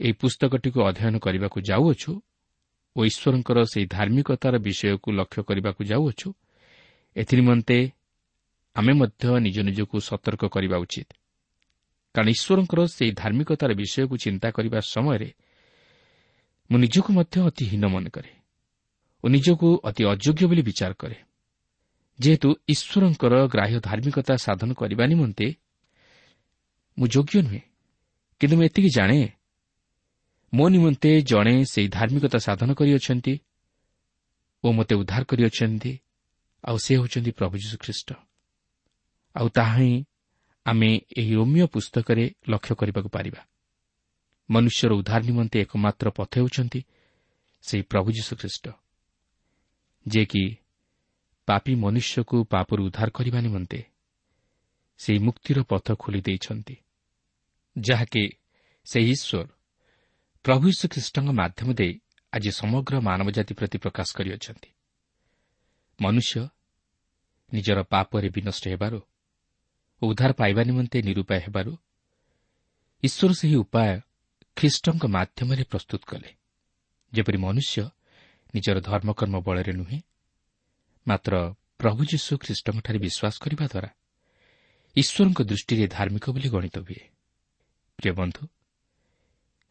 ଏହି 0.00 0.12
ପୁସ୍ତକଟିକୁ 0.20 0.78
ଅଧ୍ୟୟନ 0.90 1.14
କରିବାକୁ 1.24 1.58
ଯାଉଅଛୁ 1.70 2.12
ଓ 2.96 2.98
ଈଶ୍ୱରଙ୍କର 3.10 3.58
ସେହି 3.72 3.86
ଧାର୍ମିକତାର 3.96 4.54
ବିଷୟକୁ 4.58 5.08
ଲକ୍ଷ୍ୟ 5.18 5.40
କରିବାକୁ 5.48 5.80
ଯାଉଅଛୁ 5.92 6.28
ଏଥିନିମନ୍ତେ 7.16 7.78
ଆମେ 8.76 8.92
ମଧ୍ୟ 9.00 9.24
ନିଜ 9.46 9.56
ନିଜକୁ 9.68 9.96
ସତର୍କ 10.08 10.42
କରିବା 10.54 10.76
ଉଚିତ। 10.84 11.08
କାରଣ 12.14 12.28
ଈଶ୍ୱରଙ୍କର 12.36 12.80
ସେହି 12.96 13.12
ଧାର୍ମିକତାର 13.22 13.70
ବିଷୟକୁ 13.80 14.14
ଚିନ୍ତା 14.24 14.48
କରିବା 14.56 14.78
ସମୟରେ 14.94 15.30
ମୁଁ 16.70 16.78
ନିଜକୁ 16.84 17.10
ମଧ୍ୟ 17.18 17.36
ଅତି 17.48 17.64
ହୀନ 17.70 17.84
ମନେ 17.94 18.10
କରେ 18.12 18.32
ଓ 19.24 19.26
ନିଜକୁ 19.34 19.68
ଅତି 19.88 20.02
ଅଯୋଗ୍ୟ 20.12 20.44
ବୋଲି 20.50 20.62
ବିଚାର 20.68 20.92
କରେ। 21.02 21.18
ଯେହେତୁ 22.18 22.48
ଈଶ୍ୱରଙ୍କର 22.68 23.34
ଗ୍ରାହ୍ୟ 23.46 23.78
ଧାର୍ମିକତା 23.80 24.34
ସାଧନ 24.36 24.70
କରିବା 24.72 25.04
ନିମନ୍ତେ 25.06 25.46
ମୁଁ 26.98 27.06
ଯୋଗ୍ୟ 27.08 27.38
ନୁହେଁ। 27.42 27.62
କିନ୍ତୁ 28.40 28.54
ମୁଁ 28.56 28.64
ଏତିକି 28.64 28.90
ଜାଣେ 28.96 29.18
ମୋ 30.52 30.64
ନିମନ୍ତେ 30.68 31.10
ଜଣେ 31.22 31.54
ସେହି 31.64 31.88
ଧାର୍ମିକତା 31.88 32.38
ସାଧନ 32.38 32.70
କରିଅଛନ୍ତି 32.74 33.34
ଓ 34.64 34.66
ମୋତେ 34.72 34.94
ଉଦ୍ଧାର 34.94 35.22
କରିଅଛନ୍ତି 35.24 35.92
ଆଉ 36.64 36.76
ସେ 36.84 36.92
ହେଉଛନ୍ତି 36.96 37.30
ପ୍ରଭୁ 37.30 37.54
ଯୀଶୁଖ୍ରୀଷ୍ଟ। 37.62 38.08
ଆଉ 39.36 39.48
ତାହା 39.48 39.74
ହିଁ 39.76 39.94
ଆମେ 40.66 40.90
ଏହି 41.16 41.32
ରୋମିଓ 41.34 41.66
ପୁସ୍ତକରେ 41.66 42.24
ଲକ୍ଷ୍ୟ 42.48 42.72
କରିବାକୁ 42.74 43.08
ପାରିବା। 43.08 43.40
ମନୁଷ୍ୟର 44.48 44.90
ଉଦ୍ଧାର 44.94 45.20
ନିମନ୍ତେ 45.28 45.56
ଏକମାତ୍ର 45.60 46.06
ପଥ 46.10 46.32
ହେଉଛନ୍ତି 46.38 46.80
ସେହି 47.64 47.82
ପ୍ରଭୁ 47.82 48.08
ଯୀଶୁଖ୍ରୀଷ୍ଟ 48.16 48.64
ଯିଏକି 50.06 50.44
ପାପୀ 51.48 51.72
ମନୁଷ୍ୟକୁ 51.74 52.36
ପାପରୁ 52.44 52.80
ଉଦ୍ଧାର 52.86 53.08
କରିବା 53.10 53.40
ନିମନ୍ତେ 53.40 53.80
ସେହି 55.00 55.18
ମୁକ୍ତିର 55.18 55.58
ପଥ 55.62 55.86
ଖୋଲି 55.94 56.20
ଦେଇଛନ୍ତି 56.20 56.76
ଯାହାକି 57.76 58.22
ସେହି 58.86 59.10
ଈଶ୍ୱର 59.10 59.46
ପ୍ରଭୁ 60.44 60.66
ଶ୍ରୀଖ୍ରୀଷ୍ଟଙ୍କ 60.78 61.28
ମାଧ୍ୟମ 61.32 61.68
ଦେଇ 61.72 61.94
ଆଜି 62.32 62.50
ସମଗ୍ର 62.50 62.94
ମାନବ 63.00 63.28
ଜାତି 63.30 63.52
ପ୍ରତି 63.54 63.76
ପ୍ରକାଶ 63.78 64.08
କରିଅଛନ୍ତି। 64.16 64.70
ମନୁଷ୍ୟ 65.98 66.40
ନିଜର 67.52 67.78
ପାପରେ 67.82 68.28
ବିନଷ୍ଟ 68.28 68.64
ହେବାରୁ 68.68 68.98
ଉଦ୍ଧାର 70.02 70.30
ପାଇବା 70.32 70.62
ନିମନ୍ତେ 70.62 70.98
ନିରୂପାୟ 71.02 71.38
ହେବାରୁ 71.46 71.72
ଈଶ୍ୱର 73.02 73.30
ସେହି 73.32 73.56
ଉପାୟ 73.56 73.92
ଖ୍ରୀଷ୍ଟଙ୍କ 74.56 75.02
ମାଧ୍ୟମରେ 75.06 75.64
ପ୍ରସ୍ତୁତ 75.64 76.02
କଲେ 76.06 76.30
ଯେପରି 77.12 77.38
ମନୁଷ୍ୟ 77.38 77.76
ନିଜର 78.54 78.76
ଧର୍ମକର୍ମ 78.80 79.34
ବଳରେ 79.46 79.72
ନୁହେଁ 79.72 79.98
ମାତ୍ର 81.06 81.34
ପ୍ରଭୁ 81.80 82.00
ଯୀଶୁ 82.12 82.32
ଖ୍ରୀଷ୍ଟଙ୍କଠାରେ 82.42 82.98
ବିଶ୍ୱାସ 82.98 83.34
କରିବା 83.42 83.66
ଦ୍ୱାରା 83.72 83.90
ଈଶ୍ୱରଙ୍କ 84.96 85.38
ଦୃଷ୍ଟିରେ 85.50 85.86
ଧାର୍ମିକ 85.86 86.24
ବୋଲି 86.34 86.48
ଗଣିତ 86.48 86.76
ହୁଏ। 86.78 87.02
ପ୍ରିୟ 87.98 88.12
ବନ୍ଧୁ 88.20 88.42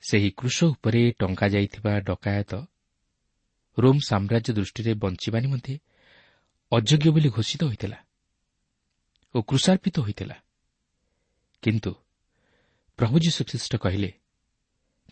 ସେହି 0.04 0.30
କୃଷ 0.39 0.58
ଉପରେ 0.74 1.02
ଟଙ୍କା 1.19 1.45
ଯାଇଥିବା 1.48 1.91
ଡକାୟତ 2.08 2.54
ରୋମ୍ 3.78 4.02
ସାମ୍ରାଜ୍ୟ 4.10 4.52
ଦୃଷ୍ଟିରେ 4.54 4.91
ବଞ୍ଚିବା 5.04 5.39
ନିମନ୍ତେ 5.39 5.74
ଅଯୋଗ୍ୟ 6.71 7.10
ବୋଲି 7.15 7.30
ଘୋଷିତ 7.30 7.62
ହୋଇଥିଲା 7.63 8.00
ଓ 9.36 9.38
କୃଷାର୍ପିତ 9.41 9.95
ହୋଇଥିଲା। 10.00 10.38
କିନ୍ତୁ 11.63 11.91
ପ୍ରଭୁ 13.00 13.15
ଯୀଶୁଖ୍ରୀଷ୍ଟ 13.19 13.74
କହିଲେ 13.76 14.12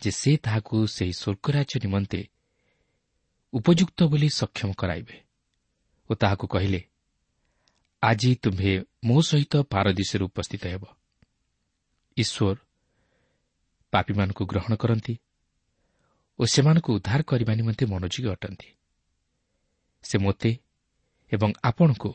ଯେ 0.01 0.11
ସେ 0.11 0.31
ତାହାକୁ 0.37 0.75
ସେହି 0.87 1.13
ସ୍ୱର୍ଗରାଜ୍ୟ 1.21 1.75
ନିମନ୍ତେ 1.83 2.21
ଉପଯୁକ୍ତ 3.53 3.99
ବୋଲି 4.03 4.29
ସକ୍ଷମ 4.29 4.69
କରାଇବେ। 4.77 5.15
ଓ 6.09 6.11
ତାହାକୁ 6.15 6.45
କହିଲେ 6.47 6.81
ଆଜି 8.03 8.29
ତୁମ୍ଭେ 8.43 8.73
ମୋ 9.07 9.17
ସହିତ 9.21 9.53
ପାରଦିଶରେ 9.73 10.23
ଉପସ୍ଥିତ 10.29 10.63
ହେବ। 10.73 10.83
ଈଶ୍ୱର 12.17 12.57
ପାପୀମାନଙ୍କୁ 13.93 14.43
ଗ୍ରହଣ 14.51 14.73
କରନ୍ତି 14.75 15.13
ଓ 16.39 16.43
ସେମାନଙ୍କୁ 16.45 16.89
ଉଦ୍ଧାର 16.97 17.21
କରିବା 17.29 17.53
ନିମନ୍ତେ 17.59 17.83
ମନୋଯୋଗୀ 17.85 18.29
ଅଟନ୍ତି। 18.35 18.67
ସେ 20.03 20.15
ମୋତେ 20.25 20.51
ଏବଂ 21.31 21.49
ଆପଣଙ୍କୁ 21.63 22.11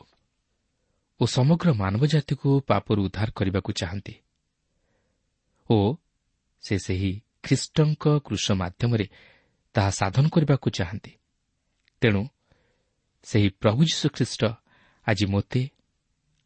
ଓ 1.19 1.23
ସମଗ୍ର 1.27 1.67
ମାନବ 1.73 2.03
ଜାତିକୁ 2.05 2.49
ପାପରୁ 2.69 2.99
ଉଦ୍ଧାର 3.07 3.29
କରିବାକୁ 3.37 3.71
ଚାହାନ୍ତି 3.79 4.15
ଓ 5.69 5.77
ସେ 6.63 6.75
ସେହି 6.85 7.11
ଖ୍ରୀଷ୍ଟଙ୍କ 7.43 8.03
କୃଷ 8.25 8.45
ମାଧ୍ୟମରେ 8.61 9.05
ତାହା 9.75 9.91
ସାଧନ 9.99 10.25
କରିବାକୁ 10.33 10.67
ଚାହାନ୍ତି। 10.69 11.11
ତେଣୁ 12.01 12.21
ସେହି 13.23 13.49
ପ୍ରଭୁ 13.49 13.81
ଯୀଶୁଖ୍ରୀଷ୍ଟ 13.83 14.41
ଆଜି 15.07 15.25
ମୋତେ 15.25 15.61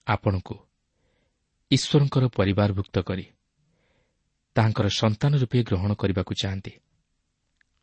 ଆପଣଙ୍କୁ 0.08 0.56
ଈଶ୍ୱରଙ୍କର 1.72 2.24
ପରିବାରଭୁକ୍ତ 2.28 2.96
କରି 3.00 3.26
ତାହାଙ୍କର 4.56 4.88
ସନ୍ତାନ 4.88 5.32
ରୂପେ 5.36 5.60
ଗ୍ରହଣ 5.64 5.92
କରିବାକୁ 5.94 6.34
ଚାହାନ୍ତି। 6.34 6.74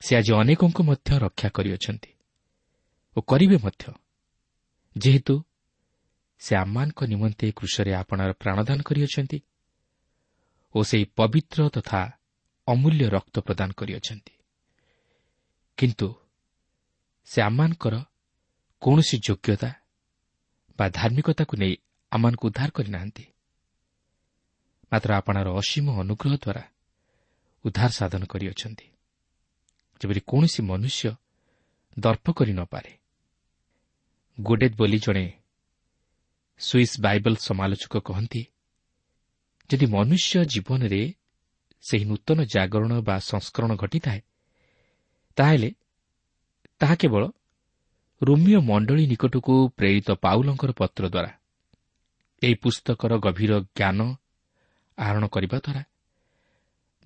ସେ 0.01 0.13
ଆଜି 0.17 0.33
ଅନେକଙ୍କୁ 0.33 0.83
ମଧ୍ୟ 0.83 1.19
ରକ୍ଷା 1.19 1.49
କରିଅଛନ୍ତି 1.49 2.11
ଓ 3.17 3.19
କରିବେ 3.21 3.57
ମଧ୍ୟ। 3.57 3.85
ଯେହେତୁ 4.97 5.35
ସେ 6.39 6.53
ଆମମାନଙ୍କ 6.57 7.01
ନିମନ୍ତେ 7.05 7.47
କୃଷରେ 7.53 7.93
ଆପଣାର 7.95 8.31
ପ୍ରାଣଦାନ 8.33 8.79
କରିଅଛନ୍ତି 8.83 9.39
ଓ 10.75 10.79
ସେହି 10.83 11.05
ପବିତ୍ର 11.17 11.69
ତଥା 11.69 12.01
ଅମୂଲ୍ୟ 12.69 13.05
ରକ୍ତ 13.11 13.37
ପ୍ରଦାନ 13.41 13.71
କରିଅଛନ୍ତି। 13.71 14.35
କିନ୍ତୁ 15.79 16.09
ସେ 17.25 17.39
ଆମମାନଙ୍କର 17.43 17.95
କୌଣସି 18.83 19.17
ଯୋଗ୍ୟତା 19.27 19.71
ବା 20.79 20.87
ଧାର୍ମିକତାକୁ 20.89 21.55
ନେଇ 21.57 21.75
ଆମମାନଙ୍କୁ 22.13 22.45
ଉଦ୍ଧାର 22.49 22.71
କରିନାହାନ୍ତି। 22.71 23.25
ମାତ୍ର 24.93 25.11
ଆପଣାର 25.15 25.49
ଅସୀମ 25.61 25.87
ଅନୁଗ୍ରହ 26.03 26.35
ଦ୍ୱାରା 26.37 26.63
ଉଦ୍ଧାର 27.65 27.91
ସାଧନ 27.91 28.23
କରିଅଛନ୍ତି। 28.25 28.87
ଯେପରି 30.01 30.21
କୌଣସି 30.27 30.61
ମନୁଷ୍ୟ 30.63 31.11
ଦର୍ପ 31.99 32.27
କରି 32.33 32.53
ନପାରେ 32.53 32.93
ଗୋଡେଦ୍ 34.39 34.77
ବୋଲି 34.77 34.99
ଜଣେ 34.99 35.27
ସୁଇସ୍ 36.61 36.97
ବାଇବଲ 37.01 37.35
ସମାଲୋଚକ 37.47 37.95
କହନ୍ତି 37.99 38.43
ଯଦି 39.71 39.87
ମନୁଷ୍ୟ 39.87 40.33
ଜୀବନରେ 40.45 41.03
ସେହି 41.85 42.05
ନୂତନ 42.05 42.39
ଜାଗରଣ 42.45 42.93
ବା 43.01 43.17
ସଂସ୍କରଣ 43.31 43.71
ଘଟିଥାଏ 43.77 44.21
ତାହେଲେ 45.37 45.71
ତାହା 46.81 46.95
କେବଳ 46.95 47.23
ରୋମିଓ 48.21 48.59
ମଣ୍ଡଳୀ 48.61 49.05
ନିକଟକୁ 49.07 49.55
ପ୍ରେରିତ 49.77 50.09
ପାଉଲଙ୍କର 50.25 50.71
ପତ୍ର 50.73 51.05
ଦ୍ୱାରା। 51.09 51.31
ଏହି 52.43 52.55
ପୁସ୍ତକର 52.55 53.13
ଗଭୀର 53.19 53.53
ଜ୍ଞାନ 53.77 54.01
ଆହରଣ 54.99 55.25
କରିବା 55.27 55.59
ଦ୍ୱାରା 55.59 55.83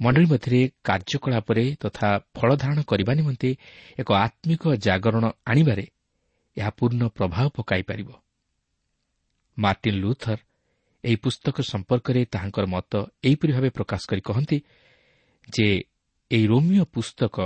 ମଣ୍ଡଳୀ 0.00 0.26
ମଧ୍ୟରେ 0.26 0.60
କାର୍ଯ୍ୟକଳାପରେ 0.84 1.64
ତଥା 1.80 2.08
ଫଳ 2.34 2.50
ଧାରଣ 2.56 2.78
କରିବା 2.82 3.12
ନିମନ୍ତେ 3.14 3.50
ଏକ 3.98 4.08
ଆତ୍ମିକ 4.18 4.62
ଜାଗରଣ 4.76 5.24
ଆଣିବାରେ 5.46 5.84
ଏହା 6.56 6.70
ପୂର୍ଣ୍ଣ 6.78 7.02
ପ୍ରଭାବ 7.16 7.46
ପକାଇପାରିବ 7.56 8.10
ମାର୍ଟିନ୍ 9.56 9.98
ଲୁଥର 10.00 10.38
ଏହି 11.04 11.16
ପୁସ୍ତକ 11.16 11.56
ସମ୍ପର୍କରେ 11.62 12.20
ତାହାଙ୍କର 12.32 12.64
ମତ 12.66 12.92
ଏହିପରି 13.24 13.52
ଭାବେ 13.52 13.70
ପ୍ରକାଶ 13.70 14.02
କରି 14.10 14.22
କହନ୍ତି 14.28 14.58
ଯେ 15.48 15.66
ଏହି 16.30 16.44
ରୋମିଓ 16.46 16.84
ପୁସ୍ତକ 16.94 17.36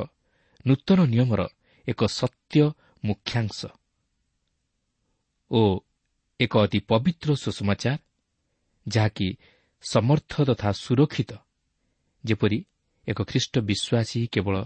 ନୂତନ 0.64 0.98
ନିୟମର 1.12 1.40
ଏକ 1.88 2.00
ସତ୍ୟ 2.12 2.62
ମୁଖ୍ୟାଂଶ 3.04 3.58
ଓ 5.50 5.60
ଏକ 6.40 6.52
ଅତି 6.58 6.78
ପବିତ୍ର 6.90 7.28
ସୁଷମାଚାର 7.34 7.98
ଯାହାକି 8.86 9.28
ସମର୍ଥ 9.84 10.32
ତଥା 10.48 10.70
ସୁରକ୍ଷିତ 10.72 11.32
ଯେପରି 12.24 12.58
ଏକ 13.08 13.18
ଖ୍ରୀଷ୍ଟ 13.22 13.54
ବିଶ୍ୱାସୀ 13.68 14.20
କେବଳ 14.34 14.56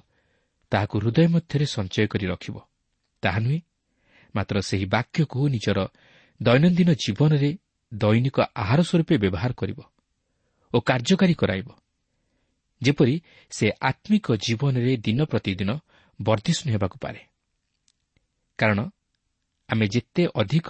ତାହାକୁ 0.73 0.97
ହୃଦୟ 1.03 1.27
ମଧ୍ୟରେ 1.29 1.67
ସଞ୍ଚୟ 1.67 2.07
କରି 2.13 2.27
ରଖିବ। 2.27 2.57
ତାହା 3.23 3.39
ନୁହେଁ 3.39 3.61
ମାତ୍ର 4.35 4.57
ସେହି 4.61 4.87
ବାକ୍ୟକୁ 4.95 5.39
ନିଜର 5.49 5.79
ଦୈନନ୍ଦିନ 6.41 6.91
ଜୀବନରେ 6.95 7.51
ଦୈନିକ 7.93 8.37
ଆହାର 8.63 8.81
ସ୍ୱରୂପେ 8.83 9.15
ବ୍ୟବହାର 9.23 9.53
କରିବ 9.53 9.79
ଓ 10.73 10.77
କାର୍ଯ୍ୟକାରୀ 10.81 11.35
କରାଇବ 11.35 11.69
ଯେପରି 12.83 13.15
ସେ 13.51 13.67
ଆତ୍ମିକ 13.81 14.27
ଜୀବନରେ 14.47 14.93
ଦିନ 14.97 15.21
ପ୍ରତିଦିନ 15.25 15.71
ବର୍ଦ୍ଧିଷ୍ଣୁ 16.21 16.69
ହେବାକୁ 16.75 16.97
ପାରେ। 16.99 17.21
କାରଣ 18.63 18.81
ଆମେ 19.69 19.87
ଯେତେ 19.95 20.23
ଅଧିକ 20.35 20.69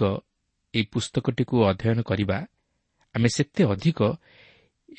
ଏହି 0.73 0.85
ପୁସ୍ତକଟିକୁ 0.93 1.55
ଅଧ୍ୟୟନ 1.69 1.99
କରିବା 2.09 2.37
ଆମେ 3.15 3.29
ସେତେ 3.35 3.61
ଅଧିକ 3.73 3.99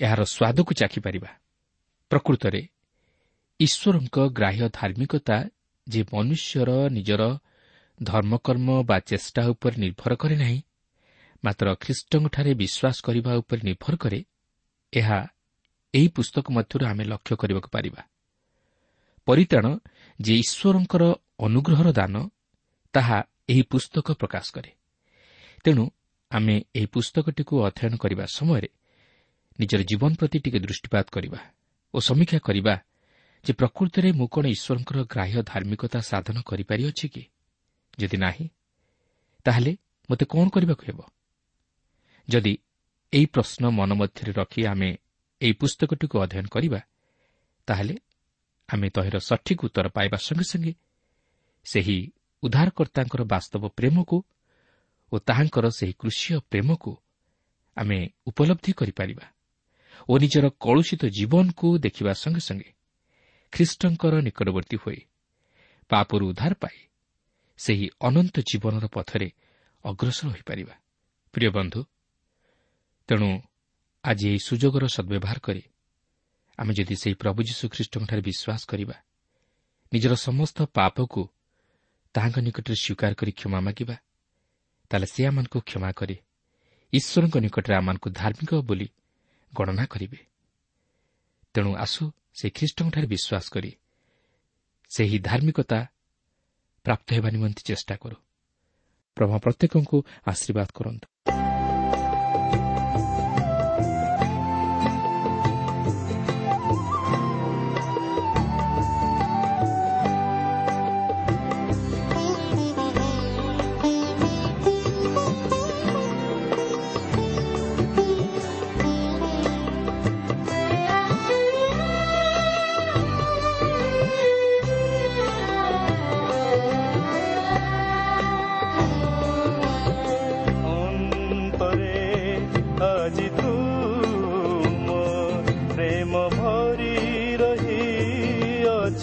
ଏହାର 0.01 0.21
ସ୍ୱାଦକୁ 0.35 0.73
ଚାଖିପାରିବା। 0.81 1.31
ପ୍ରକୃତରେ 2.11 2.61
ଈଶ୍ୱରଙ୍କ 3.61 4.17
ଗ୍ରାହ୍ୟ 4.39 4.67
ଧାର୍ମିକତା 4.79 5.37
ଯେ 5.87 6.01
ମନୁଷ୍ୟର 6.13 6.71
ନିଜର 6.97 7.23
ଧର୍ମକର୍ମ 8.01 8.69
ବା 8.89 8.97
ଚେଷ୍ଟା 9.11 9.43
ଉପରେ 9.53 9.77
ନିର୍ଭର 9.85 10.13
କରେ 10.23 10.37
ନାହିଁ 10.37 10.61
ମାତ୍ର 11.45 11.67
ଖ୍ରୀଷ୍ଟଙ୍କଠାରେ 11.83 12.53
ବିଶ୍ୱାସ 12.63 12.97
କରିବା 13.07 13.33
ଉପରେ 13.41 13.61
ନିର୍ଭର 13.69 13.95
କରେ 14.03 14.21
ଏହା 14.93 15.19
ଏହି 15.95 16.09
ପୁସ୍ତକ 16.17 16.47
ମଧ୍ୟରୁ 16.57 16.85
ଆମେ 16.87 17.05
ଲକ୍ଷ୍ୟ 17.05 17.35
କରିବାକୁ 17.41 17.69
ପାରିବା। 17.75 18.03
ପରିତାଣ 19.29 19.67
ଯେ 20.19 20.35
ଈଶ୍ୱରଙ୍କର 20.43 21.03
ଅନୁଗ୍ରହର 21.47 21.89
ଦାନ 21.93 22.15
ତାହା 22.95 23.19
ଏହି 23.51 23.63
ପୁସ୍ତକ 23.73 24.07
ପ୍ରକାଶ 24.21 24.47
କରେ। 24.55 24.71
ତେଣୁ 25.65 25.85
ଆମେ 26.31 26.57
ଏହି 26.75 26.87
ପୁସ୍ତକଟିକୁ 26.95 27.55
ଅଧ୍ୟୟନ 27.69 27.95
କରିବା 27.97 28.25
ସମୟରେ 28.37 28.69
ନିଜର 29.59 29.81
ଜୀବନ 29.91 30.11
ପ୍ରତି 30.19 30.39
ଟିକେ 30.45 30.59
ଦୃଷ୍ଟିପାତ 30.65 31.07
କରିବା 31.15 31.41
ଓ 31.95 31.99
ସମୀକ୍ଷା 32.09 32.39
କରିବା 32.49 32.75
ଯେ 33.45 33.53
ପ୍ରକୃତରେ 33.61 34.09
ମୁଁ 34.19 34.27
କ'ଣ 34.35 34.45
ଈଶ୍ୱରଙ୍କର 34.57 34.99
ଗ୍ରାହ୍ୟ 35.13 35.41
ଧାର୍ମିକତା 35.51 35.99
ସାଧନ 36.11 36.37
କରିପାରିଅଛି 36.49 37.07
କି? 37.15 37.23
ଯଦି 37.99 38.17
ନାହିଁ 38.17 38.47
ତାହେଲେ 39.47 39.73
ମୋତେ 40.09 40.25
କ'ଣ 40.33 40.47
କରିବାକୁ 40.55 40.83
ହେବ? 40.89 40.99
ଯଦି 42.29 42.55
ଏହି 43.13 43.27
ପ୍ରଶ୍ନ 43.27 43.63
ମନ 43.71 43.91
ମଧ୍ୟରେ 44.01 44.33
ରଖି 44.41 44.63
ଆମେ 44.67 44.91
ଏହି 45.41 45.55
ପୁସ୍ତକଟିକୁ 45.61 46.17
ଅଧ୍ୟୟନ 46.25 46.47
କରିବା 46.55 46.81
ତାହେଲେ 47.69 47.95
ଆମେ 48.69 48.89
ତହିଁର 48.95 49.17
ସଠିକ୍ 49.29 49.65
ଉତ୍ତର 49.67 49.87
ପାଇବା 49.97 50.19
ସଙ୍ଗେ 50.27 50.47
ସଙ୍ଗେ 50.53 50.73
ସେହି 51.67 51.99
ଉଦ୍ଧାରକର୍ତ୍ତାଙ୍କର 52.45 53.23
ବାସ୍ତବ 53.25 53.63
ପ୍ରେମକୁ 53.69 54.17
ଓ 55.13 55.17
ତାହାଙ୍କର 55.19 55.67
ସେହି 55.71 55.95
କୃଷିୟ 55.99 56.41
ପ୍ରେମକୁ 56.51 56.93
ଆମେ 57.77 57.99
ଉପଲବ୍ଧି 58.27 58.73
କରିପାରିବା 58.73 59.27
ଓ 60.09 60.13
ନିଜର 60.19 60.47
କଳୁଷିତ 60.61 61.03
ଜୀବନକୁ 61.17 61.69
ଦେଖିବା 61.79 62.13
ସଙ୍ଗେ 62.13 62.43
ସଙ୍ଗେ 62.49 62.71
ଖ୍ରୀଷ୍ଟଙ୍କର 63.53 64.15
ନିକଟବର୍ତ୍ତୀ 64.27 64.77
ହୋଇ 64.77 65.01
ପାପରୁ 65.91 66.25
ଉଦ୍ଧାର 66.31 66.53
ପାଇ 66.55 66.79
ସେହି 67.59 67.87
ଅନନ୍ତ 68.01 68.37
ଜୀବନର 68.41 68.85
ପଥରେ 68.87 69.29
ଅଗ୍ରସର 69.85 70.27
ହୋଇପାରିବା। 70.35 70.75
ପ୍ରିୟ 71.35 71.51
ବନ୍ଧୁ 71.51 71.81
ତେଣୁ 73.09 73.29
ଆଜି 74.05 74.25
ଏହି 74.29 74.41
ସୁଯୋଗର 74.49 74.85
ସଦ୍ବ୍ୟବହାର 74.87 75.39
କରି 75.39 75.63
ଆମେ 76.59 76.73
ଯଦି 76.75 76.95
ସେହି 77.03 77.15
ପ୍ରଭୁ 77.15 77.41
ଯୀଶୁ 77.49 77.65
ଖ୍ରୀଷ୍ଟଙ୍କଠାରେ 77.69 78.23
ବିଶ୍ୱାସ 78.29 78.63
କରିବା 78.71 78.97
ନିଜର 79.93 80.15
ସମସ୍ତ 80.27 80.59
ପାପକୁ 80.75 81.23
ତାହାଙ୍କ 82.15 82.37
ନିକଟରେ 82.39 82.75
ସ୍ୱୀକାର 82.75 83.13
କରି 83.15 83.33
କ୍ଷମା 83.33 83.61
ମାଗିବା। 83.61 83.97
ତାହେଲେ 84.91 85.07
ସେ 85.07 85.21
ଆମମାନଙ୍କୁ 85.27 85.59
କ୍ଷମା 85.61 85.91
କରି 85.93 86.17
ଈଶ୍ୱରଙ୍କ 86.93 87.37
ନିକଟରେ 87.37 87.75
ଆମମାନଙ୍କୁ 87.75 88.09
ଧାର୍ମିକ 88.11 88.51
ବୋଲି 88.63 88.89
ଗଣନା 89.53 89.85
କରିବେ। 89.87 90.19
ତେଣୁ 91.55 91.71
ଆସୁ 91.77 92.03
ସେ 92.39 92.47
ଖ୍ରୀଷ୍ଟଙ୍କଠାରେ 92.51 93.07
ବିଶ୍ୱାସ 93.07 93.47
କରି 93.51 93.71
ସେହି 94.91 95.19
ଧାର୍ମିକତା 95.19 95.79
ପ୍ରାପ୍ତ 96.85 97.09
ହେବା 97.15 97.29
ନିମନ୍ତେ 97.31 97.63
ଚେଷ୍ଟା 97.67 97.95
କରୁ। 97.97 98.17
ପ୍ରଭା 99.17 99.37
ପ୍ରତ୍ୟେକଙ୍କୁ 99.39 99.97
ଆଶୀର୍ବାଦ 100.27 100.69
କରନ୍ତୁ। 100.75 101.44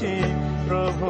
ରହିଅଛି 0.01 0.13
ପ୍ରଭୁ 0.67 1.09